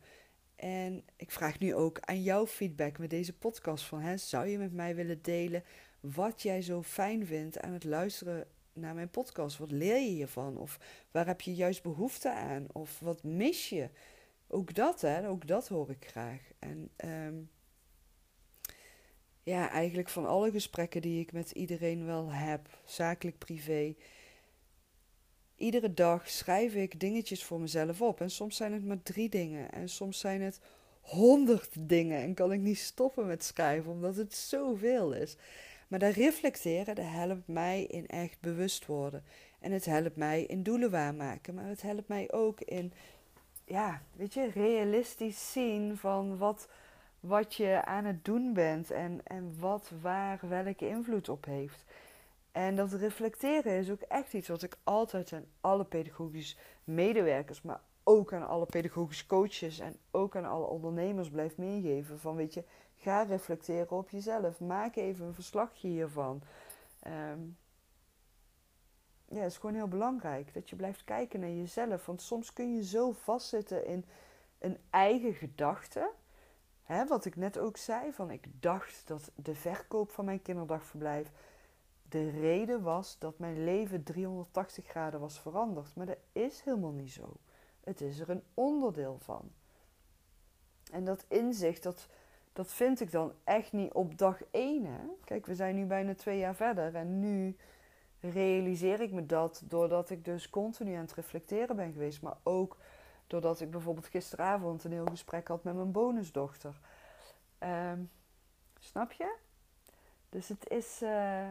En 0.56 1.04
ik 1.16 1.30
vraag 1.30 1.58
nu 1.58 1.74
ook 1.74 2.00
aan 2.00 2.22
jouw 2.22 2.46
feedback 2.46 2.98
met 2.98 3.10
deze 3.10 3.32
podcast 3.32 3.84
van, 3.84 4.00
hè, 4.00 4.16
zou 4.16 4.46
je 4.46 4.58
met 4.58 4.72
mij 4.72 4.94
willen 4.94 5.22
delen 5.22 5.64
wat 6.00 6.42
jij 6.42 6.62
zo 6.62 6.82
fijn 6.82 7.26
vindt 7.26 7.60
aan 7.60 7.72
het 7.72 7.84
luisteren 7.84 8.46
naar 8.72 8.94
mijn 8.94 9.10
podcast? 9.10 9.58
Wat 9.58 9.70
leer 9.70 10.00
je 10.00 10.10
hiervan? 10.10 10.56
Of 10.56 10.78
waar 11.10 11.26
heb 11.26 11.40
je 11.40 11.54
juist 11.54 11.82
behoefte 11.82 12.32
aan? 12.32 12.66
Of 12.72 13.00
wat 13.00 13.22
mis 13.22 13.68
je? 13.68 13.88
Ook 14.48 14.74
dat, 14.74 15.00
hè, 15.00 15.28
ook 15.28 15.46
dat 15.46 15.68
hoor 15.68 15.90
ik 15.90 16.06
graag. 16.06 16.40
En 16.58 16.90
um, 17.04 17.50
ja, 19.46 19.70
eigenlijk 19.70 20.08
van 20.08 20.26
alle 20.26 20.50
gesprekken 20.50 21.02
die 21.02 21.20
ik 21.20 21.32
met 21.32 21.50
iedereen 21.50 22.06
wel 22.06 22.32
heb, 22.32 22.68
zakelijk, 22.84 23.38
privé. 23.38 23.94
Iedere 25.56 25.94
dag 25.94 26.28
schrijf 26.30 26.74
ik 26.74 27.00
dingetjes 27.00 27.44
voor 27.44 27.60
mezelf 27.60 28.02
op. 28.02 28.20
En 28.20 28.30
soms 28.30 28.56
zijn 28.56 28.72
het 28.72 28.84
maar 28.84 29.02
drie 29.02 29.28
dingen. 29.28 29.72
En 29.72 29.88
soms 29.88 30.18
zijn 30.18 30.40
het 30.40 30.60
honderd 31.00 31.70
dingen. 31.78 32.22
En 32.22 32.34
kan 32.34 32.52
ik 32.52 32.60
niet 32.60 32.78
stoppen 32.78 33.26
met 33.26 33.44
schrijven, 33.44 33.92
omdat 33.92 34.16
het 34.16 34.34
zoveel 34.34 35.12
is. 35.12 35.36
Maar 35.88 35.98
dat 35.98 36.14
reflecteren, 36.14 36.94
dat 36.94 37.04
helpt 37.08 37.48
mij 37.48 37.82
in 37.84 38.06
echt 38.06 38.40
bewust 38.40 38.86
worden. 38.86 39.24
En 39.60 39.72
het 39.72 39.84
helpt 39.84 40.16
mij 40.16 40.42
in 40.42 40.62
doelen 40.62 40.90
waarmaken. 40.90 41.54
Maar 41.54 41.68
het 41.68 41.82
helpt 41.82 42.08
mij 42.08 42.32
ook 42.32 42.60
in, 42.60 42.92
ja, 43.64 44.02
weet 44.16 44.34
je, 44.34 44.50
realistisch 44.54 45.52
zien 45.52 45.96
van 45.96 46.38
wat 46.38 46.68
wat 47.20 47.54
je 47.54 47.84
aan 47.84 48.04
het 48.04 48.24
doen 48.24 48.52
bent 48.52 48.90
en, 48.90 49.20
en 49.24 49.58
wat 49.58 49.92
waar 50.00 50.40
welke 50.48 50.88
invloed 50.88 51.28
op 51.28 51.44
heeft. 51.44 51.84
En 52.52 52.76
dat 52.76 52.92
reflecteren 52.92 53.72
is 53.72 53.90
ook 53.90 54.00
echt 54.00 54.32
iets 54.32 54.48
wat 54.48 54.62
ik 54.62 54.76
altijd 54.84 55.32
aan 55.32 55.44
alle 55.60 55.84
pedagogische 55.84 56.56
medewerkers, 56.84 57.62
maar 57.62 57.80
ook 58.04 58.32
aan 58.32 58.48
alle 58.48 58.66
pedagogische 58.66 59.26
coaches 59.26 59.78
en 59.78 59.96
ook 60.10 60.36
aan 60.36 60.44
alle 60.44 60.66
ondernemers 60.66 61.30
blijf 61.30 61.56
meegeven. 61.56 62.18
Van 62.18 62.36
weet 62.36 62.54
je, 62.54 62.64
ga 62.96 63.22
reflecteren 63.22 63.90
op 63.90 64.10
jezelf. 64.10 64.60
Maak 64.60 64.96
even 64.96 65.26
een 65.26 65.34
verslagje 65.34 65.88
hiervan. 65.88 66.42
Um, 67.06 67.56
ja, 69.28 69.40
het 69.40 69.50
is 69.50 69.56
gewoon 69.58 69.74
heel 69.74 69.88
belangrijk 69.88 70.54
dat 70.54 70.70
je 70.70 70.76
blijft 70.76 71.04
kijken 71.04 71.40
naar 71.40 71.50
jezelf. 71.50 72.06
Want 72.06 72.22
soms 72.22 72.52
kun 72.52 72.74
je 72.74 72.84
zo 72.84 73.12
vastzitten 73.12 73.86
in 73.86 74.04
een 74.58 74.78
eigen 74.90 75.34
gedachte 75.34 76.10
Hè, 76.86 77.06
wat 77.06 77.24
ik 77.24 77.36
net 77.36 77.58
ook 77.58 77.76
zei, 77.76 78.12
van 78.12 78.30
ik 78.30 78.46
dacht 78.60 79.02
dat 79.06 79.30
de 79.34 79.54
verkoop 79.54 80.10
van 80.10 80.24
mijn 80.24 80.42
kinderdagverblijf 80.42 81.30
de 82.08 82.30
reden 82.30 82.82
was 82.82 83.18
dat 83.18 83.38
mijn 83.38 83.64
leven 83.64 84.02
380 84.02 84.86
graden 84.86 85.20
was 85.20 85.40
veranderd. 85.40 85.94
Maar 85.94 86.06
dat 86.06 86.18
is 86.32 86.60
helemaal 86.60 86.92
niet 86.92 87.12
zo. 87.12 87.36
Het 87.84 88.00
is 88.00 88.20
er 88.20 88.30
een 88.30 88.42
onderdeel 88.54 89.18
van. 89.18 89.50
En 90.92 91.04
dat 91.04 91.24
inzicht, 91.28 91.82
dat, 91.82 92.08
dat 92.52 92.72
vind 92.72 93.00
ik 93.00 93.10
dan 93.10 93.32
echt 93.44 93.72
niet 93.72 93.92
op 93.92 94.18
dag 94.18 94.42
1. 94.50 94.84
Hè? 94.84 95.04
Kijk, 95.24 95.46
we 95.46 95.54
zijn 95.54 95.74
nu 95.74 95.84
bijna 95.84 96.14
twee 96.14 96.38
jaar 96.38 96.54
verder 96.54 96.94
en 96.94 97.18
nu 97.18 97.56
realiseer 98.20 99.00
ik 99.00 99.12
me 99.12 99.26
dat 99.26 99.62
doordat 99.64 100.10
ik 100.10 100.24
dus 100.24 100.50
continu 100.50 100.94
aan 100.94 101.00
het 101.00 101.14
reflecteren 101.14 101.76
ben 101.76 101.92
geweest, 101.92 102.22
maar 102.22 102.36
ook 102.42 102.76
Doordat 103.26 103.60
ik 103.60 103.70
bijvoorbeeld 103.70 104.06
gisteravond 104.06 104.84
een 104.84 104.92
heel 104.92 105.06
gesprek 105.06 105.48
had 105.48 105.64
met 105.64 105.74
mijn 105.74 105.92
bonusdochter. 105.92 106.80
Ehm, 107.58 108.00
snap 108.78 109.12
je? 109.12 109.36
Dus 110.28 110.48
het 110.48 110.68
is 110.68 111.02
uh, 111.02 111.48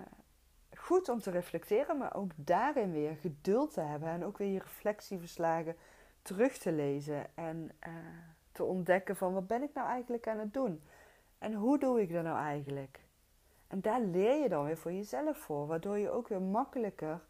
goed 0.78 1.10
om 1.10 1.20
te 1.20 1.32
reflecteren, 1.32 1.98
maar 1.98 2.16
ook 2.16 2.32
daarin 2.36 2.92
weer 2.92 3.16
geduld 3.16 3.74
te 3.74 3.82
hebben. 3.82 4.10
En 4.10 4.26
ook 4.26 4.38
weer 4.38 4.52
je 4.52 4.60
reflectieverslagen 4.60 5.76
terug 6.22 6.58
te 6.58 6.72
lezen. 6.72 7.26
En 7.36 7.72
uh, 7.88 7.94
te 8.52 8.64
ontdekken 8.64 9.16
van 9.16 9.34
wat 9.34 9.48
ben 9.48 9.64
ik 9.64 9.74
nou 9.74 9.88
eigenlijk 9.88 10.28
aan 10.28 10.40
het 10.40 10.54
doen? 10.54 10.84
En 11.38 11.54
hoe 11.54 11.80
doe 11.80 12.02
ik 12.02 12.14
dat 12.14 12.24
nou 12.24 12.38
eigenlijk? 12.38 13.00
En 13.68 13.82
daar 13.82 14.02
leer 14.02 14.42
je 14.42 14.50
dan 14.50 14.66
weer 14.66 14.78
voor 14.78 14.92
jezelf 14.92 15.38
voor. 15.38 15.68
Waardoor 15.68 15.98
je 15.98 16.10
ook 16.10 16.28
weer 16.28 16.42
makkelijker 16.42 17.22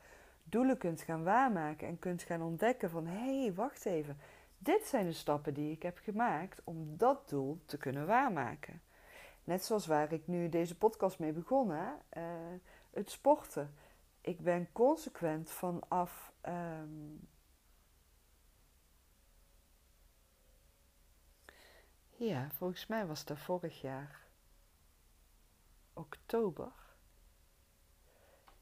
doelen 0.43 0.77
kunt 0.77 1.01
gaan 1.01 1.23
waarmaken. 1.23 1.88
En 1.88 1.99
kunt 1.99 2.23
gaan 2.23 2.41
ontdekken 2.41 2.89
van 2.89 3.05
hé, 3.05 3.41
hey, 3.41 3.53
wacht 3.53 3.86
even 3.86 4.17
dit 4.57 4.85
zijn 4.85 5.05
de 5.05 5.13
stappen 5.13 5.53
die 5.53 5.71
ik 5.71 5.83
heb 5.83 5.97
gemaakt 5.97 6.61
om 6.63 6.97
dat 6.97 7.29
doel 7.29 7.61
te 7.65 7.77
kunnen 7.77 8.05
waarmaken. 8.05 8.81
Net 9.43 9.65
zoals 9.65 9.85
waar 9.85 10.13
ik 10.13 10.27
nu 10.27 10.49
deze 10.49 10.77
podcast 10.77 11.19
mee 11.19 11.31
begonnen, 11.31 12.01
uh, 12.17 12.23
het 12.89 13.09
sporten. 13.09 13.73
Ik 14.21 14.39
ben 14.39 14.71
consequent 14.71 15.51
vanaf. 15.51 16.33
Um, 16.47 17.27
ja, 22.09 22.49
volgens 22.51 22.87
mij 22.87 23.05
was 23.05 23.25
dat 23.25 23.39
vorig 23.39 23.81
jaar 23.81 24.25
oktober. 25.93 26.71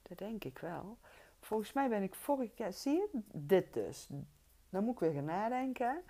Dat 0.01 0.17
denk 0.17 0.43
ik 0.43 0.59
wel. 0.59 0.97
Volgens 1.39 1.73
mij 1.73 1.89
ben 1.89 2.03
ik 2.03 2.15
vorig 2.15 2.57
jaar, 2.57 2.73
zie 2.73 2.93
je, 2.93 3.09
dit 3.33 3.73
dus. 3.73 4.09
Dan 4.73 4.83
moet 4.83 4.93
ik 4.93 4.99
weer 4.99 5.13
gaan 5.13 5.25
nadenken. 5.25 6.03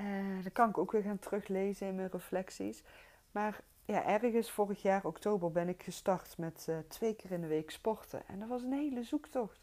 Uh, 0.00 0.42
dan 0.42 0.52
kan 0.52 0.68
ik 0.68 0.78
ook 0.78 0.92
weer 0.92 1.02
gaan 1.02 1.18
teruglezen 1.18 1.86
in 1.86 1.94
mijn 1.94 2.10
reflecties. 2.10 2.82
Maar 3.30 3.60
ja, 3.84 4.04
ergens 4.04 4.50
vorig 4.50 4.82
jaar 4.82 5.04
oktober 5.04 5.50
ben 5.50 5.68
ik 5.68 5.82
gestart 5.82 6.38
met 6.38 6.66
uh, 6.68 6.78
twee 6.88 7.14
keer 7.14 7.30
in 7.32 7.40
de 7.40 7.46
week 7.46 7.70
sporten. 7.70 8.22
En 8.26 8.38
dat 8.38 8.48
was 8.48 8.62
een 8.62 8.72
hele 8.72 9.02
zoektocht. 9.02 9.60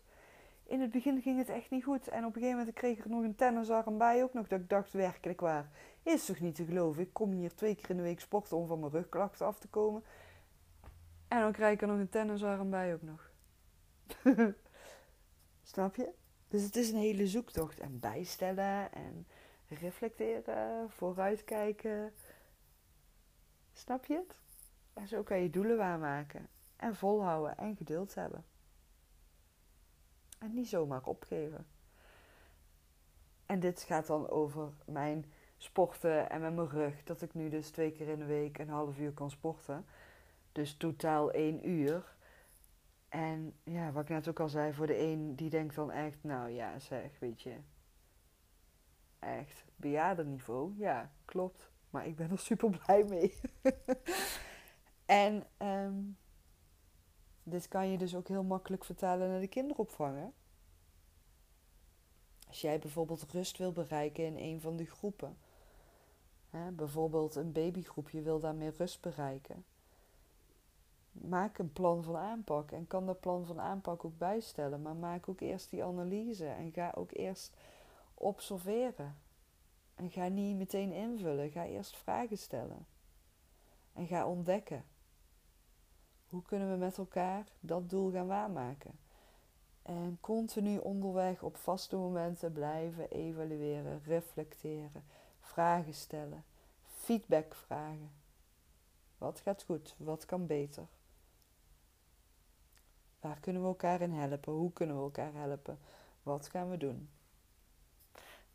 In 0.63 0.81
het 0.81 0.91
begin 0.91 1.21
ging 1.21 1.37
het 1.37 1.49
echt 1.49 1.69
niet 1.69 1.83
goed. 1.83 2.07
En 2.07 2.25
op 2.25 2.35
een 2.35 2.41
gegeven 2.41 2.57
moment 2.57 2.75
kreeg 2.75 2.97
ik 2.97 3.03
er 3.03 3.09
nog 3.09 3.23
een 3.23 3.35
tennisarm 3.35 3.97
bij 3.97 4.23
ook 4.23 4.33
nog. 4.33 4.47
Dat 4.47 4.59
ik 4.59 4.69
dacht 4.69 4.93
werkelijk 4.93 5.39
waar. 5.39 5.69
Is 6.03 6.25
toch 6.25 6.39
niet 6.39 6.55
te 6.55 6.65
geloven. 6.65 7.01
Ik 7.01 7.13
kom 7.13 7.31
hier 7.31 7.55
twee 7.55 7.75
keer 7.75 7.89
in 7.89 7.97
de 7.97 8.03
week 8.03 8.19
sporten 8.19 8.57
om 8.57 8.67
van 8.67 8.79
mijn 8.79 8.91
rugklachten 8.91 9.45
af 9.45 9.59
te 9.59 9.67
komen. 9.67 10.03
En 11.27 11.39
dan 11.39 11.51
krijg 11.51 11.73
ik 11.73 11.81
er 11.81 11.87
nog 11.87 11.99
een 11.99 12.09
tennisarm 12.09 12.69
bij 12.69 12.93
ook 12.93 13.01
nog. 13.01 13.31
Snap 15.63 15.95
je? 15.95 16.25
Dus 16.47 16.63
het 16.63 16.75
is 16.75 16.89
een 16.89 16.99
hele 16.99 17.27
zoektocht. 17.27 17.79
En 17.79 17.99
bijstellen 17.99 18.91
en 18.91 19.27
reflecteren, 19.67 20.89
vooruitkijken. 20.89 22.13
Snap 23.73 24.05
je 24.05 24.15
het? 24.15 24.39
En 24.93 25.07
zo 25.07 25.23
kan 25.23 25.39
je 25.39 25.49
doelen 25.49 25.77
waarmaken. 25.77 26.47
En 26.75 26.95
volhouden 26.95 27.57
en 27.57 27.75
geduld 27.75 28.15
hebben. 28.15 28.45
En 30.39 30.53
niet 30.53 30.67
zomaar 30.67 31.03
opgeven. 31.03 31.67
En 33.45 33.59
dit 33.59 33.81
gaat 33.81 34.07
dan 34.07 34.29
over 34.29 34.71
mijn 34.85 35.25
sporten 35.57 36.29
en 36.29 36.41
met 36.41 36.55
mijn 36.55 36.69
rug. 36.69 37.03
Dat 37.03 37.21
ik 37.21 37.33
nu 37.33 37.49
dus 37.49 37.69
twee 37.69 37.91
keer 37.91 38.07
in 38.07 38.19
de 38.19 38.25
week 38.25 38.57
een 38.57 38.69
half 38.69 38.97
uur 38.97 39.11
kan 39.11 39.29
sporten. 39.29 39.85
Dus 40.51 40.77
totaal 40.77 41.31
één 41.31 41.69
uur. 41.69 42.15
En 43.09 43.53
ja, 43.63 43.91
wat 43.91 44.03
ik 44.03 44.09
net 44.09 44.27
ook 44.27 44.39
al 44.39 44.49
zei, 44.49 44.73
voor 44.73 44.87
de 44.87 44.99
een 44.99 45.35
die 45.35 45.49
denkt 45.49 45.75
dan 45.75 45.91
echt, 45.91 46.23
nou 46.23 46.49
ja, 46.49 46.79
zeg, 46.79 47.19
weet 47.19 47.41
je, 47.41 47.57
echt 49.19 49.65
bejaardenniveau. 49.75 50.73
Ja, 50.77 51.11
klopt. 51.25 51.71
Maar 51.89 52.07
ik 52.07 52.15
ben 52.15 52.31
er 52.31 52.39
super 52.39 52.69
blij 52.69 53.03
mee. 53.03 53.39
en 55.05 55.47
um, 55.57 56.17
dit 57.43 57.67
kan 57.67 57.87
je 57.87 57.97
dus 57.97 58.15
ook 58.15 58.27
heel 58.27 58.43
makkelijk 58.43 58.85
vertalen 58.85 59.29
naar 59.29 59.39
de 59.39 59.47
kinderopvang. 59.47 60.31
Als 62.47 62.61
jij 62.61 62.79
bijvoorbeeld 62.79 63.31
rust 63.31 63.57
wil 63.57 63.71
bereiken 63.71 64.23
in 64.23 64.37
een 64.37 64.61
van 64.61 64.75
die 64.77 64.87
groepen, 64.87 65.37
Hè, 66.49 66.71
bijvoorbeeld 66.71 67.35
een 67.35 67.51
babygroepje 67.51 68.21
wil 68.21 68.39
daarmee 68.39 68.69
rust 68.69 69.01
bereiken. 69.01 69.65
Maak 71.21 71.57
een 71.57 71.73
plan 71.73 72.03
van 72.03 72.17
aanpak 72.17 72.71
en 72.71 72.87
kan 72.87 73.05
dat 73.05 73.19
plan 73.19 73.45
van 73.45 73.59
aanpak 73.59 74.05
ook 74.05 74.17
bijstellen. 74.17 74.81
Maar 74.81 74.95
maak 74.95 75.29
ook 75.29 75.39
eerst 75.41 75.69
die 75.69 75.83
analyse 75.83 76.47
en 76.47 76.71
ga 76.71 76.91
ook 76.95 77.11
eerst 77.11 77.53
observeren. 78.13 79.15
En 79.95 80.11
ga 80.11 80.27
niet 80.27 80.57
meteen 80.57 80.91
invullen, 80.91 81.51
ga 81.51 81.65
eerst 81.65 81.97
vragen 81.97 82.37
stellen. 82.37 82.85
En 83.93 84.07
ga 84.07 84.27
ontdekken. 84.27 84.83
Hoe 86.29 86.41
kunnen 86.41 86.71
we 86.71 86.77
met 86.77 86.97
elkaar 86.97 87.47
dat 87.59 87.89
doel 87.89 88.11
gaan 88.11 88.27
waarmaken? 88.27 88.91
En 89.81 90.17
continu 90.21 90.77
onderweg 90.77 91.43
op 91.43 91.57
vaste 91.57 91.95
momenten 91.95 92.51
blijven 92.51 93.09
evalueren, 93.09 94.01
reflecteren, 94.03 95.03
vragen 95.39 95.93
stellen, 95.93 96.43
feedback 96.83 97.55
vragen. 97.55 98.11
Wat 99.17 99.39
gaat 99.39 99.63
goed? 99.63 99.95
Wat 99.97 100.25
kan 100.25 100.45
beter? 100.45 100.87
Waar 103.27 103.39
kunnen 103.39 103.61
we 103.61 103.67
elkaar 103.67 104.01
in 104.01 104.11
helpen? 104.11 104.53
Hoe 104.53 104.73
kunnen 104.73 104.95
we 104.95 105.01
elkaar 105.01 105.33
helpen? 105.33 105.79
Wat 106.23 106.47
gaan 106.47 106.69
we 106.69 106.77
doen? 106.77 107.09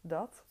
Dat. 0.00 0.44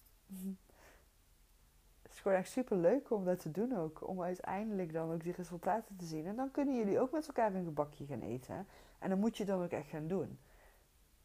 Het 2.01 2.11
is 2.11 2.19
gewoon 2.19 2.37
echt 2.37 2.49
super 2.49 2.77
leuk 2.77 3.11
om 3.11 3.25
dat 3.25 3.39
te 3.39 3.51
doen 3.51 3.77
ook. 3.77 4.07
Om 4.07 4.21
uiteindelijk 4.21 4.93
dan 4.93 5.11
ook 5.11 5.23
die 5.23 5.33
resultaten 5.33 5.95
te 5.95 6.05
zien. 6.05 6.25
En 6.25 6.35
dan 6.35 6.51
kunnen 6.51 6.75
jullie 6.75 6.99
ook 6.99 7.11
met 7.11 7.27
elkaar 7.27 7.53
een 7.53 7.63
gebakje 7.63 8.05
gaan 8.05 8.21
eten. 8.21 8.67
En 8.99 9.09
dan 9.09 9.19
moet 9.19 9.37
je 9.37 9.45
dan 9.45 9.63
ook 9.63 9.71
echt 9.71 9.89
gaan 9.89 10.07
doen. 10.07 10.39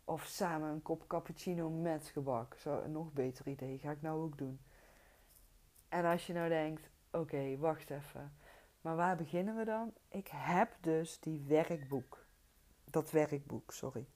Of 0.04 0.24
samen 0.24 0.68
een 0.68 0.82
kop 0.82 1.06
cappuccino 1.06 1.70
met 1.70 2.06
gebak. 2.06 2.54
Zo 2.54 2.80
een 2.80 2.92
nog 2.92 3.12
beter 3.12 3.48
idee. 3.48 3.78
Ga 3.78 3.90
ik 3.90 4.02
nou 4.02 4.22
ook 4.22 4.38
doen. 4.38 4.60
En 5.88 6.04
als 6.04 6.26
je 6.26 6.32
nou 6.32 6.48
denkt, 6.48 6.90
oké, 7.10 7.56
wacht 7.56 7.90
even. 7.90 8.36
Maar 8.80 8.96
waar 8.96 9.16
beginnen 9.16 9.56
we 9.56 9.64
dan? 9.64 9.92
Ik 10.08 10.28
heb 10.32 10.76
dus 10.80 11.20
die 11.20 11.44
werkboek. 11.46 12.25
Dat 12.96 13.10
werkboek, 13.10 13.72
sorry. 13.72 14.06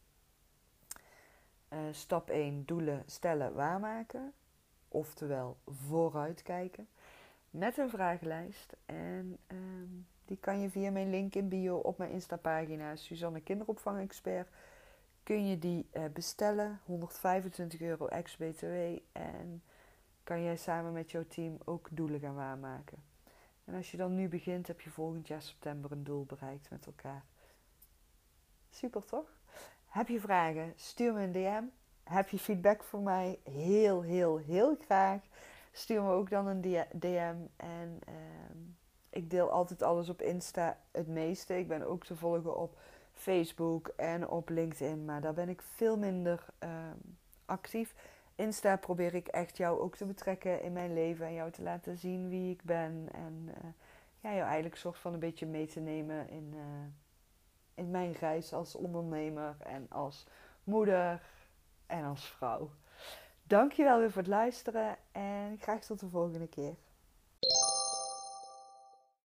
Uh, 1.72 1.78
stap 1.90 2.30
1, 2.30 2.64
doelen 2.64 3.02
stellen, 3.06 3.54
waarmaken. 3.54 4.32
Oftewel, 4.88 5.56
vooruitkijken. 5.66 6.88
Met 7.50 7.78
een 7.78 7.90
vragenlijst. 7.90 8.76
En 8.86 9.38
uh, 9.52 9.58
die 10.24 10.36
kan 10.36 10.60
je 10.60 10.70
via 10.70 10.90
mijn 10.90 11.10
link 11.10 11.34
in 11.34 11.48
bio 11.48 11.76
op 11.76 11.98
mijn 11.98 12.10
Insta-pagina 12.10 12.96
Suzanne 12.96 13.40
Kinderopvang 13.40 14.00
Expert 14.00 14.48
kun 15.22 15.46
je 15.46 15.58
die 15.58 15.88
uh, 15.92 16.04
bestellen. 16.12 16.80
125 16.84 17.80
euro 17.80 18.06
ex-BTW. 18.06 18.98
En 19.12 19.62
kan 20.24 20.42
jij 20.42 20.56
samen 20.56 20.92
met 20.92 21.10
jouw 21.10 21.24
team 21.28 21.58
ook 21.64 21.88
doelen 21.90 22.20
gaan 22.20 22.34
waarmaken. 22.34 22.98
En 23.64 23.74
als 23.74 23.90
je 23.90 23.96
dan 23.96 24.14
nu 24.14 24.28
begint, 24.28 24.66
heb 24.66 24.80
je 24.80 24.90
volgend 24.90 25.28
jaar 25.28 25.42
september 25.42 25.92
een 25.92 26.04
doel 26.04 26.24
bereikt 26.24 26.70
met 26.70 26.86
elkaar. 26.86 27.24
Super 28.80 29.04
toch? 29.04 29.36
Heb 29.86 30.08
je 30.08 30.20
vragen? 30.20 30.72
Stuur 30.76 31.12
me 31.12 31.22
een 31.22 31.32
DM. 31.32 31.62
Heb 32.02 32.28
je 32.28 32.38
feedback 32.38 32.82
voor 32.82 33.00
mij? 33.00 33.38
Heel, 33.44 34.02
heel, 34.02 34.36
heel 34.36 34.76
graag. 34.84 35.20
Stuur 35.72 36.02
me 36.02 36.10
ook 36.10 36.30
dan 36.30 36.46
een 36.46 36.60
DM. 36.92 37.36
En 37.56 38.00
uh, 38.08 38.14
ik 39.10 39.30
deel 39.30 39.50
altijd 39.50 39.82
alles 39.82 40.08
op 40.08 40.22
Insta 40.22 40.78
het 40.90 41.06
meeste. 41.06 41.58
Ik 41.58 41.68
ben 41.68 41.82
ook 41.82 42.04
te 42.04 42.16
volgen 42.16 42.56
op 42.56 42.78
Facebook 43.12 43.92
en 43.96 44.28
op 44.28 44.48
LinkedIn. 44.48 45.04
Maar 45.04 45.20
daar 45.20 45.34
ben 45.34 45.48
ik 45.48 45.62
veel 45.62 45.96
minder 45.96 46.46
uh, 46.64 46.70
actief. 47.44 47.94
Insta 48.34 48.76
probeer 48.76 49.14
ik 49.14 49.28
echt 49.28 49.56
jou 49.56 49.80
ook 49.80 49.96
te 49.96 50.04
betrekken 50.04 50.62
in 50.62 50.72
mijn 50.72 50.92
leven 50.92 51.26
en 51.26 51.34
jou 51.34 51.50
te 51.50 51.62
laten 51.62 51.98
zien 51.98 52.28
wie 52.28 52.52
ik 52.52 52.62
ben. 52.62 53.08
En 53.12 53.48
uh, 53.48 53.70
ja, 54.20 54.34
jou 54.34 54.44
eigenlijk 54.44 54.76
soort 54.76 54.98
van 54.98 55.12
een 55.12 55.18
beetje 55.18 55.46
mee 55.46 55.66
te 55.66 55.80
nemen 55.80 56.28
in, 56.28 56.52
uh, 56.54 56.60
in 57.74 57.90
mijn 57.90 58.12
reis 58.12 58.52
als 58.52 58.74
ondernemer 58.74 59.56
en 59.58 59.86
als 59.90 60.26
moeder 60.64 61.22
en 61.86 62.04
als 62.04 62.28
vrouw. 62.28 62.70
Dankjewel 63.42 63.98
weer 63.98 64.10
voor 64.10 64.22
het 64.22 64.30
luisteren 64.30 64.96
en 65.12 65.58
graag 65.60 65.84
tot 65.84 66.00
de 66.00 66.08
volgende 66.08 66.48
keer. 66.48 66.74